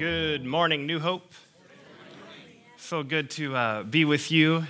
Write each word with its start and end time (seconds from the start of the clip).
Good 0.00 0.46
morning, 0.46 0.86
New 0.86 0.98
Hope. 0.98 1.30
So 2.78 3.02
good 3.02 3.28
to 3.32 3.54
uh, 3.54 3.82
be 3.82 4.06
with 4.06 4.32
you 4.32 4.64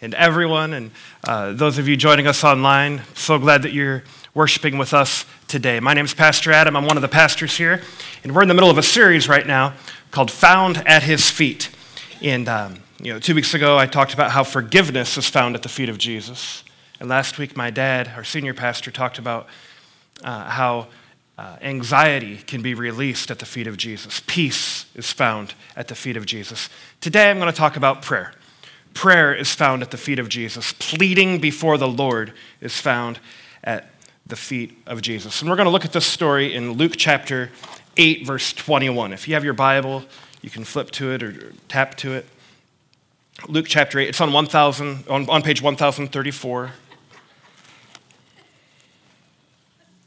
and 0.00 0.14
everyone, 0.14 0.74
and 0.74 0.92
uh, 1.26 1.54
those 1.54 1.76
of 1.76 1.88
you 1.88 1.96
joining 1.96 2.28
us 2.28 2.44
online. 2.44 3.02
So 3.14 3.36
glad 3.40 3.62
that 3.62 3.72
you're 3.72 4.04
worshiping 4.32 4.78
with 4.78 4.94
us 4.94 5.26
today. 5.48 5.80
My 5.80 5.92
name 5.92 6.04
is 6.04 6.14
Pastor 6.14 6.52
Adam. 6.52 6.76
I'm 6.76 6.86
one 6.86 6.96
of 6.96 7.02
the 7.02 7.08
pastors 7.08 7.56
here, 7.56 7.82
and 8.22 8.32
we're 8.32 8.42
in 8.42 8.48
the 8.48 8.54
middle 8.54 8.70
of 8.70 8.78
a 8.78 8.82
series 8.84 9.28
right 9.28 9.44
now 9.44 9.74
called 10.12 10.30
Found 10.30 10.86
at 10.86 11.02
His 11.02 11.28
Feet. 11.28 11.68
And 12.22 12.48
um, 12.48 12.76
you 13.02 13.12
know, 13.12 13.18
two 13.18 13.34
weeks 13.34 13.54
ago, 13.54 13.76
I 13.76 13.86
talked 13.86 14.14
about 14.14 14.30
how 14.30 14.44
forgiveness 14.44 15.18
is 15.18 15.28
found 15.28 15.56
at 15.56 15.64
the 15.64 15.68
feet 15.68 15.88
of 15.88 15.98
Jesus. 15.98 16.62
And 17.00 17.08
last 17.08 17.38
week, 17.38 17.56
my 17.56 17.70
dad, 17.70 18.12
our 18.14 18.22
senior 18.22 18.54
pastor, 18.54 18.92
talked 18.92 19.18
about 19.18 19.48
uh, 20.22 20.48
how 20.48 20.86
uh, 21.36 21.56
anxiety 21.60 22.36
can 22.36 22.62
be 22.62 22.74
released 22.74 23.30
at 23.30 23.40
the 23.40 23.46
feet 23.46 23.66
of 23.66 23.76
Jesus. 23.76 24.22
Peace 24.26 24.86
is 24.94 25.10
found 25.10 25.54
at 25.74 25.88
the 25.88 25.94
feet 25.94 26.16
of 26.16 26.26
Jesus. 26.26 26.68
Today, 27.00 27.30
I'm 27.30 27.38
going 27.38 27.50
to 27.50 27.56
talk 27.56 27.76
about 27.76 28.02
prayer. 28.02 28.32
Prayer 28.92 29.34
is 29.34 29.52
found 29.52 29.82
at 29.82 29.90
the 29.90 29.96
feet 29.96 30.20
of 30.20 30.28
Jesus. 30.28 30.72
Pleading 30.78 31.40
before 31.40 31.76
the 31.76 31.88
Lord 31.88 32.32
is 32.60 32.80
found 32.80 33.18
at 33.64 33.90
the 34.26 34.36
feet 34.36 34.78
of 34.86 35.02
Jesus. 35.02 35.40
And 35.40 35.50
we're 35.50 35.56
going 35.56 35.66
to 35.66 35.72
look 35.72 35.84
at 35.84 35.92
this 35.92 36.06
story 36.06 36.54
in 36.54 36.72
Luke 36.72 36.94
chapter 36.96 37.50
8, 37.96 38.24
verse 38.24 38.52
21. 38.52 39.12
If 39.12 39.26
you 39.26 39.34
have 39.34 39.44
your 39.44 39.54
Bible, 39.54 40.04
you 40.40 40.50
can 40.50 40.62
flip 40.62 40.92
to 40.92 41.10
it 41.10 41.22
or 41.22 41.52
tap 41.68 41.96
to 41.96 42.14
it. 42.14 42.26
Luke 43.48 43.66
chapter 43.68 43.98
8, 43.98 44.08
it's 44.08 44.20
on, 44.20 44.32
1000, 44.32 45.08
on, 45.08 45.28
on 45.28 45.42
page 45.42 45.60
1034. 45.60 46.70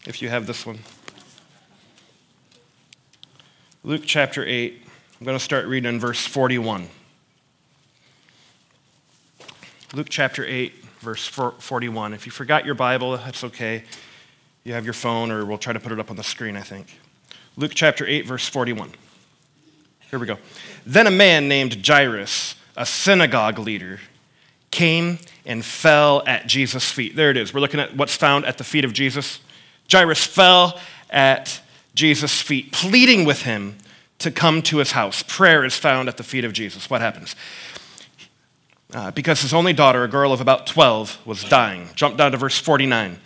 If 0.05 0.21
you 0.21 0.29
have 0.29 0.47
this 0.47 0.65
one. 0.65 0.79
Luke 3.87 4.01
chapter 4.03 4.43
8, 4.45 4.81
I'm 5.17 5.25
going 5.25 5.37
to 5.37 5.41
start 5.41 5.65
reading 5.65 5.87
in 5.87 5.97
verse 5.97 6.27
41. 6.27 6.89
Luke 9.93 10.07
chapter 10.09 10.43
8, 10.43 10.73
verse 10.99 11.25
41. 11.25 12.13
If 12.13 12.25
you 12.25 12.33
forgot 12.33 12.65
your 12.65 12.75
Bible, 12.75 13.15
that's 13.15 13.45
okay. 13.45 13.85
You 14.65 14.73
have 14.73 14.83
your 14.83 14.93
phone, 14.93 15.31
or 15.31 15.45
we'll 15.45 15.57
try 15.57 15.71
to 15.71 15.79
put 15.79 15.93
it 15.93 16.01
up 16.01 16.09
on 16.09 16.17
the 16.17 16.23
screen, 16.23 16.57
I 16.57 16.63
think. 16.63 16.99
Luke 17.55 17.71
chapter 17.73 18.05
8, 18.05 18.25
verse 18.25 18.45
41. 18.49 18.91
Here 20.11 20.19
we 20.19 20.27
go. 20.27 20.37
Then 20.85 21.07
a 21.07 21.11
man 21.11 21.47
named 21.47 21.87
Jairus, 21.87 22.55
a 22.75 22.85
synagogue 22.85 23.57
leader, 23.57 24.01
came 24.69 25.17
and 25.45 25.63
fell 25.63 26.23
at 26.27 26.45
Jesus' 26.45 26.91
feet. 26.91 27.15
There 27.15 27.31
it 27.31 27.37
is. 27.37 27.53
We're 27.53 27.61
looking 27.61 27.79
at 27.79 27.95
what's 27.95 28.17
found 28.17 28.43
at 28.43 28.57
the 28.57 28.65
feet 28.65 28.83
of 28.83 28.91
Jesus. 28.91 29.39
Jairus 29.89 30.25
fell 30.25 30.77
at 31.09 31.61
Jesus' 31.95 32.39
feet, 32.39 32.71
pleading 32.71 33.25
with 33.25 33.41
him 33.41 33.75
to 34.19 34.31
come 34.31 34.61
to 34.63 34.77
his 34.77 34.91
house. 34.91 35.23
Prayer 35.23 35.63
is 35.63 35.75
found 35.75 36.09
at 36.09 36.17
the 36.17 36.23
feet 36.23 36.43
of 36.43 36.53
Jesus. 36.53 36.89
What 36.89 37.01
happens? 37.01 37.35
Uh, 38.93 39.11
because 39.11 39.41
his 39.41 39.53
only 39.53 39.73
daughter, 39.73 40.03
a 40.03 40.07
girl 40.07 40.31
of 40.31 40.41
about 40.41 40.65
12, 40.65 41.25
was 41.25 41.43
dying. 41.43 41.89
Jump 41.95 42.17
down 42.17 42.31
to 42.31 42.37
verse 42.37 42.57
49. 42.57 43.19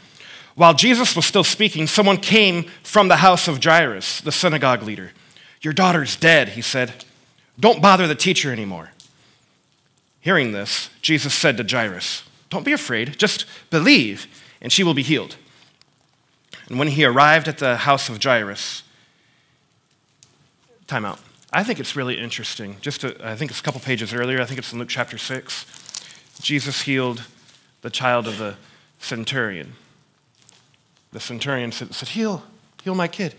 While 0.56 0.74
Jesus 0.74 1.16
was 1.16 1.26
still 1.26 1.44
speaking, 1.44 1.88
someone 1.88 2.18
came 2.18 2.66
from 2.84 3.08
the 3.08 3.18
house 3.18 3.48
of 3.48 3.64
Jairus, 3.64 4.22
the 4.22 4.32
synagogue 4.32 4.84
leader. 4.84 5.12
Your 5.62 5.74
daughter's 5.74 6.16
dead, 6.16 6.50
he 6.50 6.62
said. 6.62 7.06
Don't 7.60 7.82
bother 7.82 8.08
the 8.08 8.16
teacher 8.16 8.52
anymore. 8.52 8.92
Hearing 10.20 10.52
this, 10.52 10.90
Jesus 11.02 11.34
said 11.34 11.58
to 11.58 11.64
Jairus, 11.64 12.24
Don't 12.50 12.66
be 12.66 12.74
afraid, 12.74 13.18
just 13.18 13.46
believe, 13.70 14.28
and 14.62 14.72
she 14.72 14.84
will 14.84 14.94
be 14.94 15.04
healed. 15.04 15.38
And 16.68 16.78
when 16.78 16.90
he 16.90 17.06
arrived 17.06 17.48
at 17.48 17.58
the 17.58 17.78
house 17.78 18.10
of 18.10 18.24
Jairus, 18.24 18.84
time 20.92 21.06
out. 21.06 21.20
I 21.54 21.64
think 21.64 21.80
it's 21.80 21.96
really 21.96 22.20
interesting. 22.20 22.76
Just 22.82 23.02
to, 23.02 23.16
I 23.26 23.36
think 23.36 23.50
it's 23.50 23.62
a 23.62 23.64
couple 23.64 23.80
pages 23.80 24.14
earlier, 24.14 24.42
I 24.42 24.46
think 24.46 24.60
it's 24.60 24.74
in 24.74 24.80
Luke 24.80 24.90
chapter 24.90 25.18
6. 25.18 25.66
Jesus 26.42 26.82
healed 26.82 27.24
the 27.82 27.90
child 27.90 28.28
of 28.28 28.38
the 28.38 28.56
centurion. 29.00 29.74
The 31.14 31.22
centurion 31.22 31.72
said, 31.72 31.96
said 31.96 32.10
Heal, 32.10 32.44
heal 32.84 32.94
my 32.94 33.08
kid. 33.08 33.36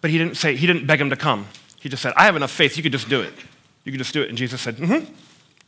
But 0.00 0.10
he 0.10 0.16
didn't 0.16 0.36
say, 0.36 0.56
he 0.56 0.66
didn't 0.66 0.86
beg 0.86 0.98
him 0.98 1.10
to 1.10 1.16
come. 1.16 1.46
He 1.78 1.90
just 1.90 2.02
said, 2.02 2.14
I 2.16 2.24
have 2.24 2.36
enough 2.36 2.50
faith, 2.50 2.76
you 2.76 2.82
could 2.82 2.92
just 2.92 3.10
do 3.10 3.20
it. 3.20 3.34
You 3.84 3.92
could 3.92 3.98
just 3.98 4.14
do 4.14 4.22
it. 4.22 4.30
And 4.30 4.38
Jesus 4.38 4.62
said, 4.62 4.76
mm 4.76 5.04
hmm, 5.04 5.12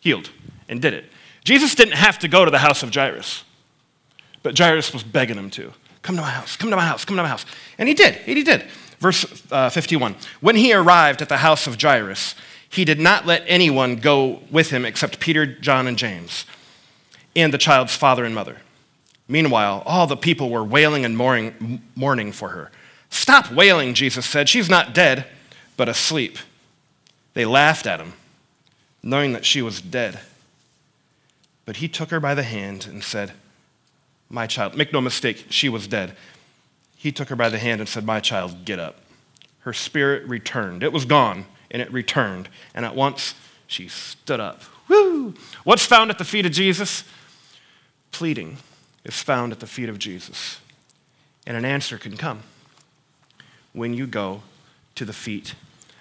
healed, 0.00 0.30
and 0.68 0.80
did 0.80 0.94
it. 0.94 1.04
Jesus 1.44 1.74
didn't 1.74 1.94
have 1.96 2.18
to 2.20 2.28
go 2.28 2.46
to 2.46 2.50
the 2.50 2.58
house 2.58 2.82
of 2.82 2.94
Jairus, 2.94 3.44
but 4.42 4.56
Jairus 4.56 4.92
was 4.92 5.02
begging 5.02 5.36
him 5.36 5.50
to. 5.50 5.72
Come 6.02 6.16
to 6.16 6.22
my 6.22 6.30
house, 6.30 6.56
come 6.56 6.70
to 6.70 6.76
my 6.76 6.86
house, 6.86 7.04
come 7.04 7.16
to 7.16 7.22
my 7.22 7.28
house. 7.28 7.44
And 7.76 7.88
he 7.88 7.94
did, 7.94 8.14
he 8.14 8.42
did. 8.42 8.64
Verse 9.00 9.42
uh, 9.50 9.70
51 9.70 10.14
When 10.40 10.56
he 10.56 10.72
arrived 10.72 11.22
at 11.22 11.28
the 11.28 11.38
house 11.38 11.66
of 11.66 11.80
Jairus, 11.80 12.34
he 12.68 12.84
did 12.84 13.00
not 13.00 13.26
let 13.26 13.42
anyone 13.46 13.96
go 13.96 14.42
with 14.50 14.70
him 14.70 14.84
except 14.84 15.18
Peter, 15.18 15.44
John, 15.46 15.86
and 15.86 15.98
James, 15.98 16.44
and 17.34 17.52
the 17.52 17.58
child's 17.58 17.96
father 17.96 18.24
and 18.24 18.34
mother. 18.34 18.58
Meanwhile, 19.26 19.82
all 19.86 20.06
the 20.06 20.16
people 20.16 20.50
were 20.50 20.64
wailing 20.64 21.04
and 21.04 21.16
mourning, 21.16 21.82
mourning 21.94 22.32
for 22.32 22.50
her. 22.50 22.70
Stop 23.10 23.50
wailing, 23.50 23.94
Jesus 23.94 24.26
said. 24.26 24.48
She's 24.48 24.68
not 24.68 24.94
dead, 24.94 25.26
but 25.76 25.88
asleep. 25.88 26.38
They 27.34 27.44
laughed 27.44 27.86
at 27.86 28.00
him, 28.00 28.12
knowing 29.02 29.32
that 29.32 29.44
she 29.44 29.62
was 29.62 29.80
dead. 29.80 30.20
But 31.64 31.76
he 31.76 31.88
took 31.88 32.10
her 32.10 32.20
by 32.20 32.34
the 32.34 32.42
hand 32.42 32.86
and 32.86 33.02
said, 33.02 33.32
my 34.30 34.46
child, 34.46 34.76
make 34.76 34.92
no 34.92 35.00
mistake, 35.00 35.46
she 35.50 35.68
was 35.68 35.88
dead. 35.88 36.16
He 37.00 37.12
took 37.12 37.30
her 37.30 37.36
by 37.36 37.48
the 37.48 37.58
hand 37.58 37.80
and 37.80 37.88
said, 37.88 38.04
My 38.04 38.20
child, 38.20 38.66
get 38.66 38.78
up. 38.78 38.98
Her 39.60 39.72
spirit 39.72 40.28
returned. 40.28 40.82
It 40.82 40.92
was 40.92 41.06
gone, 41.06 41.46
and 41.70 41.80
it 41.80 41.90
returned. 41.90 42.50
And 42.74 42.84
at 42.84 42.94
once 42.94 43.34
she 43.66 43.88
stood 43.88 44.38
up. 44.38 44.60
Woo! 44.86 45.32
What's 45.64 45.86
found 45.86 46.10
at 46.10 46.18
the 46.18 46.26
feet 46.26 46.44
of 46.44 46.52
Jesus? 46.52 47.04
Pleading 48.12 48.58
is 49.02 49.22
found 49.22 49.50
at 49.50 49.60
the 49.60 49.66
feet 49.66 49.88
of 49.88 49.98
Jesus. 49.98 50.60
And 51.46 51.56
an 51.56 51.64
answer 51.64 51.96
can 51.96 52.18
come 52.18 52.42
when 53.72 53.94
you 53.94 54.06
go 54.06 54.42
to 54.96 55.06
the 55.06 55.14
feet 55.14 55.54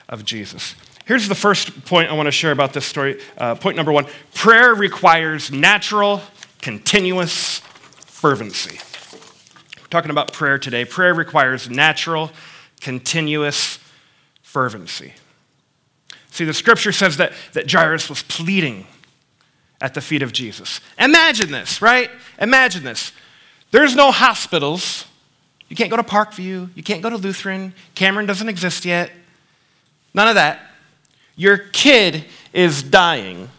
of 0.10 0.26
Jesus. 0.26 0.76
Here's 1.06 1.30
the 1.30 1.34
first 1.36 1.86
point 1.86 2.10
I 2.10 2.14
want 2.14 2.28
to 2.28 2.32
share 2.32 2.52
about 2.52 2.74
this 2.74 2.86
story. 2.86 3.22
Uh, 3.38 3.56
point 3.56 3.78
number 3.78 3.94
one 3.94 4.06
prayer 4.34 4.76
requires 4.76 5.50
natural, 5.50 6.24
continuous 6.62 7.60
fervency. 8.06 8.80
Talking 9.90 10.12
about 10.12 10.34
prayer 10.34 10.60
today. 10.60 10.86
Prayer 10.86 11.14
requires 11.14 11.70
natural, 11.70 12.32
continuous 12.82 13.80
fervency. 14.42 15.14
See, 16.32 16.46
the 16.46 16.54
scripture 16.54 16.92
says 16.92 17.18
that, 17.18 17.34
that 17.54 17.72
Jairus 17.72 18.10
was 18.10 18.22
pleading 18.24 18.86
at 19.82 19.94
the 19.94 20.02
feet 20.02 20.22
of 20.22 20.32
Jesus. 20.32 20.80
Imagine 21.00 21.52
this, 21.52 21.82
right? 21.82 22.12
Imagine 22.40 22.84
this. 22.84 23.12
There's 23.72 23.96
no 23.96 24.12
hospitals. 24.12 25.06
You 25.70 25.76
can't 25.76 25.90
go 25.90 25.98
to 25.98 26.04
Parkview. 26.04 26.70
You 26.76 26.84
can't 26.84 27.02
go 27.02 27.10
to 27.10 27.18
Lutheran. 27.18 27.74
Cameron 27.96 28.26
doesn't 28.26 28.50
exist 28.50 28.86
yet. 28.86 29.12
None 30.14 30.28
of 30.28 30.36
that. 30.36 30.62
Your 31.36 31.58
kid 31.58 32.26
is 32.52 32.84
dying, 32.84 33.50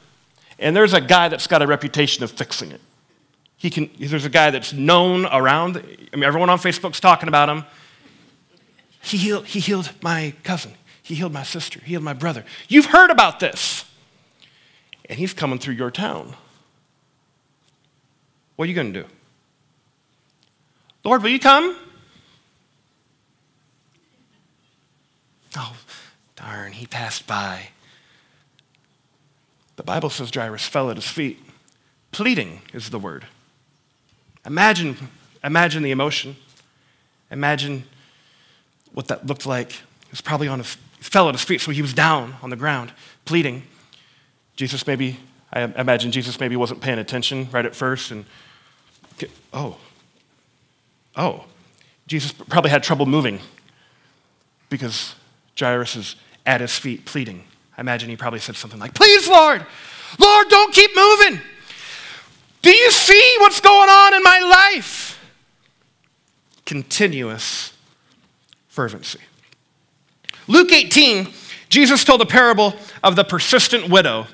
and 0.58 0.76
there's 0.76 0.92
a 0.92 1.00
guy 1.00 1.28
that's 1.28 1.46
got 1.46 1.62
a 1.62 1.66
reputation 1.66 2.22
of 2.22 2.30
fixing 2.30 2.72
it. 2.72 2.80
He 3.60 3.68
can, 3.68 3.90
there's 3.98 4.24
a 4.24 4.30
guy 4.30 4.50
that's 4.50 4.72
known 4.72 5.26
around. 5.26 5.76
I 5.76 6.16
mean, 6.16 6.24
everyone 6.24 6.48
on 6.48 6.58
Facebook's 6.58 6.98
talking 6.98 7.28
about 7.28 7.50
him. 7.50 7.64
He 9.02 9.18
healed, 9.18 9.44
he 9.44 9.60
healed 9.60 9.90
my 10.00 10.32
cousin. 10.44 10.72
He 11.02 11.14
healed 11.14 11.34
my 11.34 11.42
sister. 11.42 11.78
He 11.80 11.90
healed 11.90 12.02
my 12.02 12.14
brother. 12.14 12.46
You've 12.68 12.86
heard 12.86 13.10
about 13.10 13.38
this. 13.38 13.84
And 15.10 15.18
he's 15.18 15.34
coming 15.34 15.58
through 15.58 15.74
your 15.74 15.90
town. 15.90 16.34
What 18.56 18.64
are 18.64 18.68
you 18.70 18.74
going 18.74 18.94
to 18.94 19.02
do? 19.02 19.08
Lord, 21.04 21.22
will 21.22 21.28
you 21.28 21.38
come? 21.38 21.76
Oh, 25.54 25.76
darn, 26.34 26.72
he 26.72 26.86
passed 26.86 27.26
by. 27.26 27.68
The 29.76 29.82
Bible 29.82 30.08
says 30.08 30.30
Jairus 30.34 30.66
fell 30.66 30.88
at 30.88 30.96
his 30.96 31.08
feet. 31.08 31.38
Pleading 32.10 32.62
is 32.72 32.88
the 32.88 32.98
word. 32.98 33.26
Imagine, 34.46 34.96
imagine 35.44 35.82
the 35.82 35.90
emotion. 35.90 36.36
Imagine 37.30 37.84
what 38.92 39.08
that 39.08 39.26
looked 39.26 39.46
like. 39.46 39.72
He 39.72 40.10
was 40.10 40.20
probably 40.20 40.48
on 40.48 40.60
a, 40.60 40.64
fell 40.64 41.28
at 41.28 41.34
his 41.34 41.44
feet, 41.44 41.60
so 41.60 41.70
he 41.70 41.82
was 41.82 41.94
down 41.94 42.34
on 42.42 42.50
the 42.50 42.56
ground, 42.56 42.92
pleading. 43.24 43.62
Jesus 44.56 44.86
maybe, 44.86 45.18
I 45.52 45.62
imagine 45.62 46.12
Jesus 46.12 46.38
maybe 46.40 46.56
wasn't 46.56 46.80
paying 46.80 46.98
attention 46.98 47.48
right 47.52 47.64
at 47.64 47.74
first, 47.74 48.10
and 48.10 48.24
oh, 49.52 49.76
oh, 51.16 51.44
Jesus 52.06 52.32
probably 52.32 52.70
had 52.70 52.82
trouble 52.82 53.06
moving 53.06 53.40
because 54.68 55.14
Jairus 55.58 55.96
is 55.96 56.16
at 56.46 56.60
his 56.60 56.76
feet 56.76 57.04
pleading. 57.04 57.44
I 57.76 57.80
imagine 57.82 58.08
he 58.08 58.16
probably 58.16 58.40
said 58.40 58.56
something 58.56 58.80
like, 58.80 58.94
Please, 58.94 59.28
Lord, 59.28 59.64
Lord, 60.18 60.48
don't 60.48 60.74
keep 60.74 60.90
moving. 60.96 61.40
What's 63.40 63.58
going 63.62 63.88
on 63.88 64.12
in 64.12 64.22
my 64.22 64.68
life? 64.74 65.18
Continuous 66.66 67.72
fervency. 68.68 69.18
Luke 70.46 70.70
18, 70.70 71.26
Jesus 71.70 72.04
told 72.04 72.20
a 72.20 72.26
parable 72.26 72.74
of 73.02 73.16
the 73.16 73.24
persistent 73.24 73.88
widow 73.88 74.26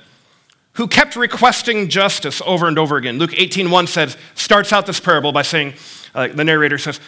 who 0.72 0.88
kept 0.88 1.14
requesting 1.14 1.88
justice 1.88 2.42
over 2.44 2.66
and 2.66 2.80
over 2.80 2.96
again. 2.96 3.16
Luke 3.16 3.30
18:1 3.30 3.86
says, 3.86 4.16
starts 4.34 4.72
out 4.72 4.86
this 4.86 4.98
parable 4.98 5.30
by 5.30 5.42
saying, 5.42 5.74
uh, 6.12 6.26
the 6.26 6.42
narrator 6.42 6.76
says, 6.76 6.98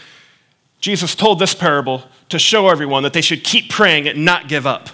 Jesus 0.81 1.17
told 1.17 1.41
this 1.41 1.53
parable 1.53 2.05
to 2.29 2.39
show 2.39 2.69
everyone 2.69 3.03
that 3.03 3.13
they 3.13 3.21
should 3.21 3.43
keep 3.43 3.71
praying 3.71 4.07
and 4.07 4.25
not 4.25 4.47
give 4.47 4.69
up. 4.69 4.91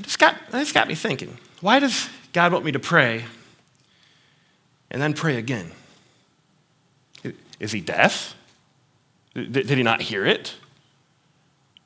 This 0.00 0.16
got, 0.16 0.36
this 0.52 0.70
got 0.70 0.86
me 0.86 0.94
thinking 0.94 1.36
why 1.60 1.80
does 1.80 2.08
God 2.32 2.52
want 2.52 2.64
me 2.64 2.70
to 2.70 2.78
pray 2.78 3.24
and 4.90 5.00
then 5.00 5.14
pray 5.14 5.36
again? 5.36 5.72
Is 7.60 7.72
he 7.72 7.80
deaf? 7.80 8.34
Did 9.34 9.68
he 9.68 9.82
not 9.82 10.00
hear 10.00 10.24
it? 10.24 10.54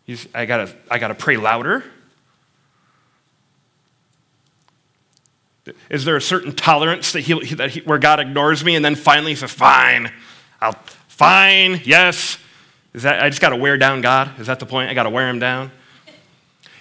He's, 0.05 0.29
I 0.35 0.47
gotta, 0.47 0.75
I 0.91 0.99
gotta 0.99 1.15
pray 1.15 1.37
louder. 1.37 1.85
Is 5.89 6.05
there 6.05 6.17
a 6.17 6.23
certain 6.23 6.53
tolerance 6.53 7.13
that 7.13 7.21
he, 7.21 7.55
that 7.55 7.71
he, 7.71 7.81
where 7.81 7.99
God 7.99 8.19
ignores 8.19 8.65
me 8.65 8.75
and 8.75 8.85
then 8.85 8.97
finally 8.97 9.35
says, 9.37 9.53
"Fine, 9.53 10.11
I'll 10.61 10.77
fine, 11.07 11.81
yes." 11.85 12.39
Is 12.95 13.05
that 13.05 13.23
I 13.23 13.29
just 13.29 13.41
got 13.41 13.51
to 13.51 13.57
wear 13.57 13.79
down 13.79 14.01
God? 14.01 14.39
Is 14.41 14.49
that 14.49 14.59
the 14.59 14.67
point? 14.67 14.91
I 14.91 14.95
got 14.95 15.05
to 15.05 15.11
wear 15.11 15.29
him 15.29 15.39
down. 15.39 15.71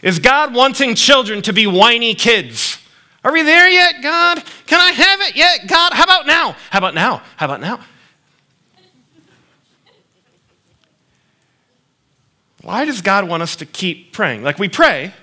Is 0.01 0.19
God 0.19 0.53
wanting 0.53 0.95
children 0.95 1.41
to 1.43 1.53
be 1.53 1.67
whiny 1.67 2.15
kids? 2.15 2.79
Are 3.23 3.31
we 3.31 3.43
there 3.43 3.69
yet, 3.69 4.01
God? 4.01 4.43
Can 4.71 4.79
I 4.79 4.91
have 4.91 5.19
it 5.19 5.35
yet, 5.35 5.67
God? 5.67 5.91
How 5.91 6.05
about 6.05 6.25
now? 6.25 6.55
How 6.69 6.77
about 6.77 6.95
now? 6.95 7.21
How 7.35 7.45
about 7.45 7.59
now? 7.59 7.81
Why 12.61 12.85
does 12.85 13.01
God 13.01 13.27
want 13.27 13.43
us 13.43 13.57
to 13.57 13.65
keep 13.65 14.13
praying? 14.13 14.43
Like 14.43 14.59
we 14.59 14.69
pray, 14.69 15.13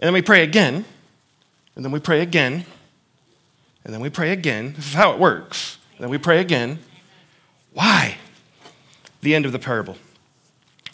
and 0.00 0.06
then 0.08 0.12
we 0.12 0.20
pray 0.20 0.42
again, 0.42 0.84
and 1.76 1.84
then 1.84 1.92
we 1.92 2.00
pray 2.00 2.22
again, 2.22 2.66
and 3.84 3.94
then 3.94 4.00
we 4.00 4.10
pray 4.10 4.32
again. 4.32 4.72
This 4.74 4.88
is 4.88 4.94
how 4.94 5.12
it 5.12 5.20
works. 5.20 5.78
And 5.92 6.02
then 6.02 6.10
we 6.10 6.18
pray 6.18 6.40
again. 6.40 6.80
Why? 7.72 8.16
The 9.20 9.36
end 9.36 9.46
of 9.46 9.52
the 9.52 9.60
parable. 9.60 9.96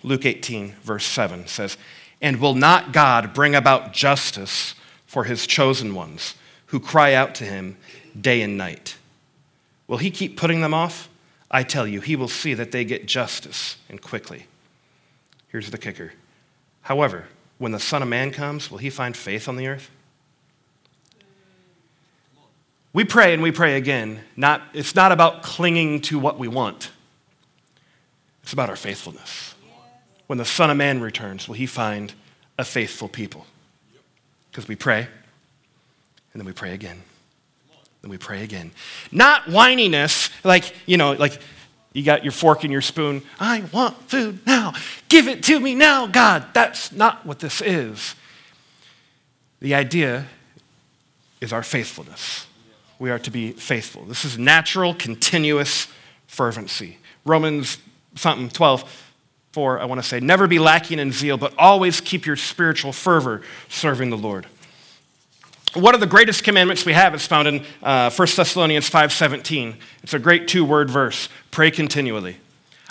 Luke 0.03 0.27
18, 0.27 0.75
verse 0.83 1.07
7 1.07 1.47
says, 1.47 1.79
And 2.21 2.39
will 2.39 2.55
not 2.55 2.93
God 2.93 3.33
bring 3.33 3.55
about 3.55 3.95
justice 3.95 4.75
for 5.07 5.25
his 5.25 5.47
chosen 5.47 5.95
ones 5.95 6.35
who 6.71 6.81
cry 6.81 7.15
out 7.15 7.35
to 7.37 7.45
him 7.45 7.77
day 8.19 8.43
and 8.43 8.57
night? 8.57 8.97
Will 9.87 9.99
he 9.99 10.11
keep 10.11 10.37
putting 10.37 10.61
them 10.61 10.73
off? 10.73 11.09
I 11.51 11.65
tell 11.65 11.87
you, 11.87 12.01
he 12.01 12.15
will 12.15 12.29
see 12.29 12.55
that 12.55 12.71
they 12.71 12.85
get 12.85 13.07
justice 13.07 13.77
and 13.89 14.01
quickly. 14.01 14.47
Here's 15.49 15.71
the 15.71 15.79
kicker. 15.79 16.13
However, 16.83 17.27
when 17.59 17.73
the 17.73 17.81
Son 17.81 18.03
of 18.03 18.09
Man 18.09 18.31
comes, 18.31 18.71
will 18.71 18.79
he 18.79 18.89
find 18.89 19.17
faith 19.17 19.49
on 19.49 19.57
the 19.57 19.67
earth? 19.67 19.91
We 22.93 23.05
pray 23.05 23.35
and 23.35 23.43
we 23.43 23.51
pray 23.51 23.77
again. 23.77 24.21
Not, 24.37 24.63
it's 24.73 24.95
not 24.95 25.11
about 25.11 25.43
clinging 25.43 26.03
to 26.03 26.19
what 26.19 26.39
we 26.39 26.49
want, 26.49 26.91
it's 28.43 28.53
about 28.53 28.71
our 28.71 28.77
faithfulness. 28.77 29.55
When 30.29 30.39
the 30.39 30.45
Son 30.45 30.71
of 30.71 30.77
Man 30.77 31.01
returns, 31.01 31.49
will 31.49 31.57
he 31.57 31.67
find 31.67 32.15
a 32.57 32.65
faithful 32.65 33.09
people? 33.09 33.47
Because 34.51 34.69
we 34.69 34.77
pray, 34.77 35.09
and 36.33 36.41
then 36.41 36.47
we 36.47 36.53
pray 36.53 36.73
again. 36.73 37.03
Then 38.03 38.11
we 38.11 38.19
pray 38.19 38.43
again. 38.43 38.73
Not 39.13 39.45
whininess, 39.45 40.31
like, 40.45 40.75
you 40.87 40.97
know, 40.97 41.13
like 41.13 41.41
you 41.93 42.03
got 42.03 42.23
your 42.23 42.33
fork 42.33 42.63
and 42.63 42.73
your 42.73 42.81
spoon. 42.81 43.23
I 43.39 43.65
want 43.73 43.97
food 44.09 44.47
now. 44.47 44.73
Give 45.09 45.29
it 45.29 45.43
to 45.45 45.61
me 45.61 45.75
now, 45.75 46.07
God. 46.07 46.47
That's 46.55 46.93
not 46.93 47.27
what 47.27 47.41
this 47.41 47.61
is. 47.61 48.15
The 49.61 49.75
idea 49.75 50.27
is 51.41 51.53
our 51.53 51.63
faithfulness. 51.63 52.47
We 52.99 53.11
are 53.11 53.19
to 53.19 53.31
be 53.31 53.53
faithful. 53.53 54.05
This 54.05 54.25
is 54.25 54.39
natural, 54.39 54.95
continuous 54.95 55.89
fervency. 56.27 56.99
Romans 57.25 57.79
something 58.15 58.49
12, 58.49 59.09
4, 59.53 59.81
I 59.81 59.85
want 59.85 60.01
to 60.01 60.07
say, 60.07 60.21
never 60.21 60.47
be 60.47 60.59
lacking 60.59 60.99
in 60.99 61.13
zeal, 61.13 61.37
but 61.37 61.55
always 61.59 62.01
keep 62.01 62.27
your 62.27 62.37
spiritual 62.37 62.93
fervor 62.93 63.43
serving 63.69 64.11
the 64.11 64.17
Lord. 64.17 64.47
One 65.75 65.95
of 65.95 66.01
the 66.01 66.07
greatest 66.07 66.43
commandments 66.43 66.85
we 66.85 66.95
have 66.95 67.15
is 67.15 67.25
found 67.25 67.47
in 67.47 67.65
uh, 67.81 68.11
1 68.11 68.29
Thessalonians 68.35 68.91
5.17. 68.91 69.77
It's 70.03 70.13
a 70.13 70.19
great 70.19 70.49
two-word 70.49 70.91
verse, 70.91 71.29
pray 71.53 71.71
continually. 71.71 72.39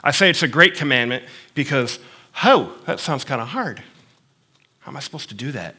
I 0.01 0.11
say 0.11 0.29
it's 0.29 0.43
a 0.43 0.47
great 0.47 0.75
commandment 0.75 1.25
because, 1.55 1.99
oh, 2.45 2.77
that 2.85 3.01
sounds 3.01 3.25
kind 3.25 3.41
of 3.41 3.49
hard. 3.49 3.83
How 4.79 4.91
am 4.91 4.97
I 4.97 5.01
supposed 5.01 5.27
to 5.27 5.35
do 5.35 5.51
that? 5.51 5.75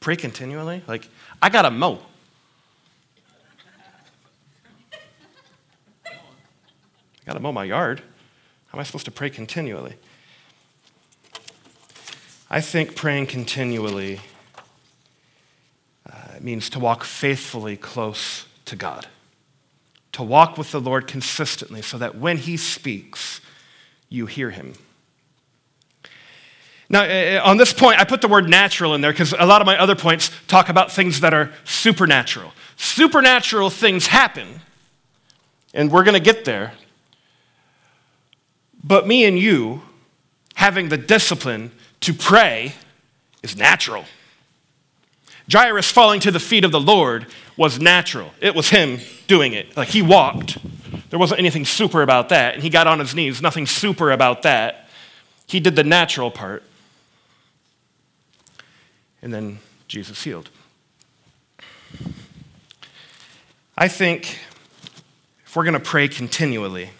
Pray 0.00 0.16
continually? 0.16 0.82
Like, 0.86 1.10
I 1.42 1.50
got 1.50 1.62
to 1.62 1.70
mow. 1.70 1.98
I 6.06 6.10
got 7.26 7.34
to 7.34 7.40
mow 7.40 7.52
my 7.52 7.64
yard. 7.64 8.00
How 8.68 8.78
am 8.78 8.80
I 8.80 8.84
supposed 8.84 9.04
to 9.04 9.10
pray 9.10 9.28
continually? 9.28 9.94
I 12.48 12.62
think 12.62 12.96
praying 12.96 13.26
continually 13.26 14.20
it 16.40 16.44
means 16.44 16.70
to 16.70 16.78
walk 16.78 17.04
faithfully 17.04 17.76
close 17.76 18.46
to 18.64 18.74
God, 18.74 19.06
to 20.12 20.22
walk 20.22 20.56
with 20.56 20.70
the 20.70 20.80
Lord 20.80 21.06
consistently 21.06 21.82
so 21.82 21.98
that 21.98 22.16
when 22.16 22.38
He 22.38 22.56
speaks, 22.56 23.42
you 24.08 24.24
hear 24.24 24.48
Him. 24.48 24.72
Now, 26.88 27.02
uh, 27.02 27.04
uh, 27.04 27.42
on 27.44 27.58
this 27.58 27.74
point, 27.74 28.00
I 28.00 28.04
put 28.04 28.22
the 28.22 28.26
word 28.26 28.48
natural 28.48 28.94
in 28.94 29.02
there 29.02 29.12
because 29.12 29.34
a 29.38 29.44
lot 29.44 29.60
of 29.60 29.66
my 29.66 29.78
other 29.78 29.94
points 29.94 30.30
talk 30.48 30.70
about 30.70 30.90
things 30.90 31.20
that 31.20 31.34
are 31.34 31.52
supernatural. 31.64 32.54
Supernatural 32.78 33.68
things 33.68 34.06
happen, 34.06 34.62
and 35.74 35.92
we're 35.92 36.04
going 36.04 36.14
to 36.14 36.20
get 36.20 36.46
there. 36.46 36.72
But 38.82 39.06
me 39.06 39.26
and 39.26 39.38
you 39.38 39.82
having 40.54 40.88
the 40.88 40.96
discipline 40.96 41.72
to 42.00 42.14
pray 42.14 42.76
is 43.42 43.58
natural. 43.58 44.06
Jairus 45.50 45.90
falling 45.90 46.20
to 46.20 46.30
the 46.30 46.40
feet 46.40 46.64
of 46.64 46.72
the 46.72 46.80
Lord 46.80 47.26
was 47.56 47.80
natural. 47.80 48.32
It 48.40 48.54
was 48.54 48.70
him 48.70 49.00
doing 49.26 49.52
it. 49.52 49.76
Like 49.76 49.88
he 49.88 50.02
walked. 50.02 50.58
There 51.10 51.18
wasn't 51.18 51.40
anything 51.40 51.64
super 51.64 52.02
about 52.02 52.28
that. 52.28 52.54
And 52.54 52.62
he 52.62 52.70
got 52.70 52.86
on 52.86 53.00
his 53.00 53.14
knees. 53.14 53.42
Nothing 53.42 53.66
super 53.66 54.12
about 54.12 54.42
that. 54.42 54.88
He 55.46 55.58
did 55.58 55.74
the 55.74 55.82
natural 55.82 56.30
part. 56.30 56.62
And 59.22 59.34
then 59.34 59.58
Jesus 59.88 60.22
healed. 60.22 60.50
I 63.76 63.88
think 63.88 64.38
if 65.44 65.56
we're 65.56 65.64
going 65.64 65.74
to 65.74 65.80
pray 65.80 66.06
continually, 66.06 66.90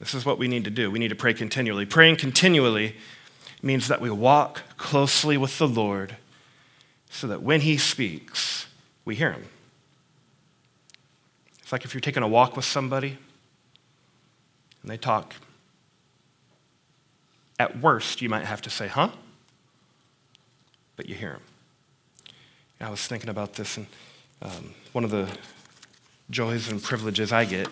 this 0.00 0.12
is 0.12 0.26
what 0.26 0.38
we 0.38 0.48
need 0.48 0.64
to 0.64 0.70
do. 0.70 0.90
We 0.90 0.98
need 0.98 1.08
to 1.08 1.14
pray 1.14 1.34
continually. 1.34 1.86
Praying 1.86 2.16
continually 2.16 2.96
means 3.62 3.88
that 3.88 4.00
we 4.00 4.10
walk 4.10 4.62
closely 4.76 5.36
with 5.36 5.58
the 5.58 5.68
Lord 5.68 6.16
so 7.10 7.26
that 7.26 7.42
when 7.42 7.60
he 7.60 7.76
speaks, 7.76 8.66
we 9.04 9.14
hear 9.14 9.32
him. 9.32 9.44
It's 11.60 11.72
like 11.72 11.84
if 11.84 11.94
you're 11.94 12.00
taking 12.00 12.22
a 12.22 12.28
walk 12.28 12.56
with 12.56 12.64
somebody 12.64 13.18
and 14.82 14.90
they 14.90 14.96
talk. 14.96 15.34
At 17.58 17.80
worst, 17.80 18.22
you 18.22 18.28
might 18.28 18.44
have 18.44 18.62
to 18.62 18.70
say, 18.70 18.86
huh? 18.86 19.08
But 20.94 21.08
you 21.08 21.14
hear 21.14 21.32
him. 21.32 21.40
I 22.80 22.90
was 22.90 23.06
thinking 23.06 23.30
about 23.30 23.54
this, 23.54 23.78
and 23.78 23.86
um, 24.42 24.74
one 24.92 25.02
of 25.02 25.10
the 25.10 25.28
joys 26.30 26.68
and 26.68 26.82
privileges 26.82 27.32
I 27.32 27.46
get 27.46 27.68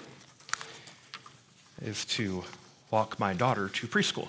is 1.83 2.05
to 2.07 2.43
walk 2.91 3.21
my 3.21 3.35
daughter 3.35 3.69
to 3.69 3.87
preschool. 3.87 4.29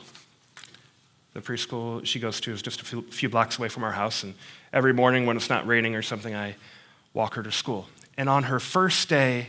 The 1.35 1.41
preschool 1.41 2.05
she 2.05 2.19
goes 2.19 2.39
to 2.41 2.53
is 2.53 2.61
just 2.61 2.81
a 2.81 2.85
few, 2.85 3.27
blocks 3.27 3.59
away 3.59 3.67
from 3.67 3.83
our 3.83 3.91
house, 3.91 4.23
and 4.23 4.33
every 4.71 4.93
morning 4.93 5.25
when 5.25 5.35
it's 5.35 5.49
not 5.49 5.67
raining 5.67 5.93
or 5.93 6.01
something, 6.01 6.33
I 6.33 6.55
walk 7.13 7.33
her 7.35 7.43
to 7.43 7.51
school. 7.51 7.87
And 8.17 8.29
on 8.29 8.43
her 8.43 8.57
first 8.57 9.09
day 9.09 9.47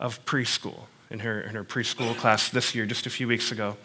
of 0.00 0.22
preschool, 0.24 0.86
in 1.08 1.20
her, 1.20 1.40
in 1.40 1.54
her 1.54 1.62
preschool 1.62 2.16
class 2.16 2.48
this 2.48 2.74
year, 2.74 2.86
just 2.86 3.06
a 3.06 3.10
few 3.10 3.28
weeks 3.28 3.52
ago, 3.52 3.76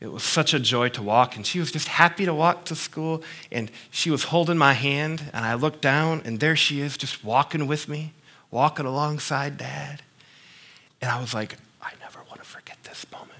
it 0.00 0.08
was 0.08 0.24
such 0.24 0.52
a 0.52 0.58
joy 0.58 0.88
to 0.90 1.02
walk, 1.02 1.36
and 1.36 1.46
she 1.46 1.60
was 1.60 1.70
just 1.70 1.86
happy 1.86 2.24
to 2.24 2.34
walk 2.34 2.64
to 2.64 2.74
school. 2.74 3.22
And 3.52 3.70
she 3.92 4.10
was 4.10 4.24
holding 4.24 4.58
my 4.58 4.72
hand, 4.72 5.30
and 5.32 5.44
I 5.44 5.54
looked 5.54 5.80
down, 5.80 6.22
and 6.24 6.40
there 6.40 6.56
she 6.56 6.80
is, 6.80 6.96
just 6.96 7.24
walking 7.24 7.68
with 7.68 7.88
me, 7.88 8.14
walking 8.50 8.84
alongside 8.84 9.58
dad. 9.58 10.02
And 11.00 11.08
I 11.08 11.20
was 11.20 11.34
like, 11.34 11.54
I 11.80 11.92
never 12.00 12.18
want 12.28 12.40
to 12.40 12.44
forget 12.44 12.78
this 12.82 13.06
moment. 13.12 13.38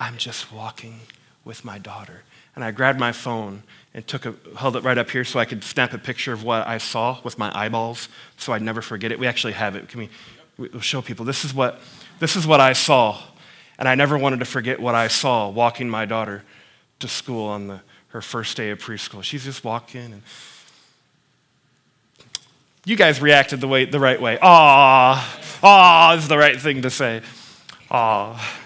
I'm 0.00 0.16
just 0.16 0.52
walking 0.52 0.98
with 1.46 1.64
my 1.64 1.78
daughter. 1.78 2.22
And 2.54 2.64
I 2.64 2.72
grabbed 2.72 2.98
my 2.98 3.12
phone 3.12 3.62
and 3.94 4.06
took 4.06 4.26
a, 4.26 4.34
held 4.58 4.76
it 4.76 4.82
right 4.82 4.98
up 4.98 5.08
here 5.08 5.24
so 5.24 5.38
I 5.38 5.46
could 5.46 5.64
snap 5.64 5.94
a 5.94 5.98
picture 5.98 6.32
of 6.32 6.42
what 6.42 6.66
I 6.66 6.76
saw 6.76 7.18
with 7.22 7.38
my 7.38 7.56
eyeballs 7.56 8.10
so 8.36 8.52
I'd 8.52 8.62
never 8.62 8.82
forget 8.82 9.12
it. 9.12 9.18
We 9.18 9.26
actually 9.26 9.54
have 9.54 9.76
it. 9.76 9.88
Can 9.88 10.00
we 10.00 10.10
we'll 10.58 10.80
show 10.80 11.00
people? 11.00 11.24
This 11.24 11.44
is, 11.44 11.54
what, 11.54 11.80
this 12.18 12.34
is 12.34 12.46
what 12.46 12.60
I 12.60 12.72
saw. 12.72 13.22
And 13.78 13.88
I 13.88 13.94
never 13.94 14.18
wanted 14.18 14.40
to 14.40 14.44
forget 14.44 14.80
what 14.80 14.94
I 14.94 15.08
saw 15.08 15.48
walking 15.48 15.88
my 15.88 16.04
daughter 16.04 16.42
to 16.98 17.08
school 17.08 17.46
on 17.46 17.68
the, 17.68 17.80
her 18.08 18.20
first 18.20 18.56
day 18.56 18.70
of 18.70 18.78
preschool. 18.78 19.22
She's 19.22 19.44
just 19.44 19.64
walking 19.64 20.12
and 20.12 20.22
you 22.84 22.96
guys 22.96 23.20
reacted 23.20 23.60
the 23.60 23.68
way 23.68 23.84
the 23.84 24.00
right 24.00 24.20
way. 24.20 24.38
Ah, 24.40 25.40
ah 25.62 26.14
is 26.14 26.28
the 26.28 26.38
right 26.38 26.58
thing 26.58 26.82
to 26.82 26.90
say. 26.90 27.20
Ah. 27.90 28.62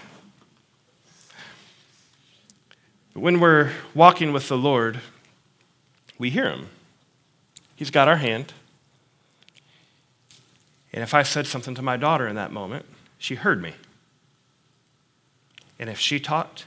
When 3.13 3.39
we're 3.39 3.71
walking 3.93 4.31
with 4.31 4.47
the 4.47 4.57
Lord, 4.57 5.01
we 6.17 6.29
hear 6.29 6.49
him. 6.49 6.69
He's 7.75 7.91
got 7.91 8.07
our 8.07 8.17
hand. 8.17 8.53
And 10.93 11.03
if 11.03 11.13
I 11.13 11.23
said 11.23 11.47
something 11.47 11.75
to 11.75 11.81
my 11.81 11.97
daughter 11.97 12.27
in 12.27 12.35
that 12.35 12.51
moment, 12.51 12.85
she 13.17 13.35
heard 13.35 13.61
me. 13.61 13.73
And 15.79 15.89
if 15.89 15.99
she 15.99 16.19
talked, 16.19 16.65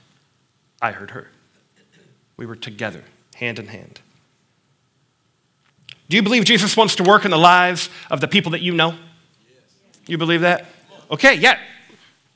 I 0.83 0.93
heard 0.93 1.13
her. 1.13 1.29
We 2.37 2.47
were 2.47 2.57
together, 2.57 3.05
hand 3.37 3.59
in 3.59 3.69
hand. 3.69 4.01
Do 6.09 6.17
you 6.17 6.23
believe 6.23 6.45
Jesus 6.45 6.77
wants 6.77 6.97
to 6.97 7.03
work 7.03 7.25
in 7.25 7.31
the 7.31 7.39
lives 7.39 7.89
of 8.11 8.21
the 8.21 8.29
people 8.29 8.53
that 8.53 8.61
you 8.61 8.75
know? 8.75 8.95
You 10.07 10.19
believe 10.19 10.43
that? 10.43 10.67
Okay, 11.11 11.35
yeah. 11.35 11.59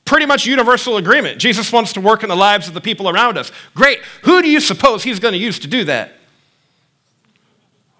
Pretty 0.09 0.25
much 0.25 0.47
universal 0.47 0.97
agreement. 0.97 1.37
Jesus 1.37 1.71
wants 1.71 1.93
to 1.93 2.01
work 2.01 2.23
in 2.23 2.29
the 2.29 2.35
lives 2.35 2.67
of 2.67 2.73
the 2.73 2.81
people 2.81 3.07
around 3.07 3.37
us. 3.37 3.51
Great. 3.75 3.99
Who 4.23 4.41
do 4.41 4.49
you 4.49 4.59
suppose 4.59 5.03
he's 5.03 5.19
going 5.19 5.33
to 5.33 5.37
use 5.37 5.59
to 5.59 5.67
do 5.67 5.83
that? 5.83 6.13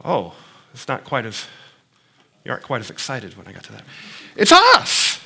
Oh, 0.04 0.34
it's 0.74 0.88
not 0.88 1.04
quite 1.04 1.28
as, 1.28 1.46
you 2.44 2.52
aren't 2.52 2.64
quite 2.64 2.82
as 2.82 2.90
excited 2.90 3.38
when 3.38 3.46
I 3.46 3.52
got 3.52 3.64
to 3.66 3.74
that. 3.74 3.84
It's 4.36 4.52
us. 4.52 5.22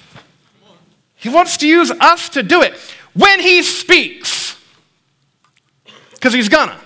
He 1.15 1.29
wants 1.29 1.55
to 1.59 1.67
use 1.69 1.89
us 1.89 2.27
to 2.27 2.43
do 2.43 2.61
it 2.61 2.77
when 3.13 3.39
he 3.39 3.63
speaks, 3.63 4.61
because 6.11 6.33
he's 6.33 6.49
gonna. 6.49 6.77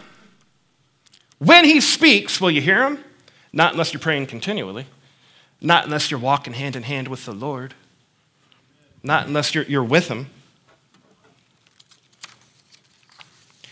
When 1.40 1.66
he 1.66 1.82
speaks, 1.82 2.40
will 2.40 2.52
you 2.52 2.62
hear 2.62 2.86
him? 2.86 3.04
Not 3.52 3.72
unless 3.72 3.94
you're 3.94 4.00
praying 4.00 4.28
continually. 4.28 4.86
Not 5.60 5.86
unless 5.86 6.12
you're 6.12 6.20
walking 6.20 6.54
hand 6.54 6.76
in 6.76 6.84
hand 6.84 7.08
with 7.08 7.26
the 7.26 7.34
Lord. 7.34 7.74
Not 9.08 9.26
unless 9.26 9.56
you're, 9.56 9.64
you're 9.64 9.84
with 9.84 10.10
Him. 10.10 10.30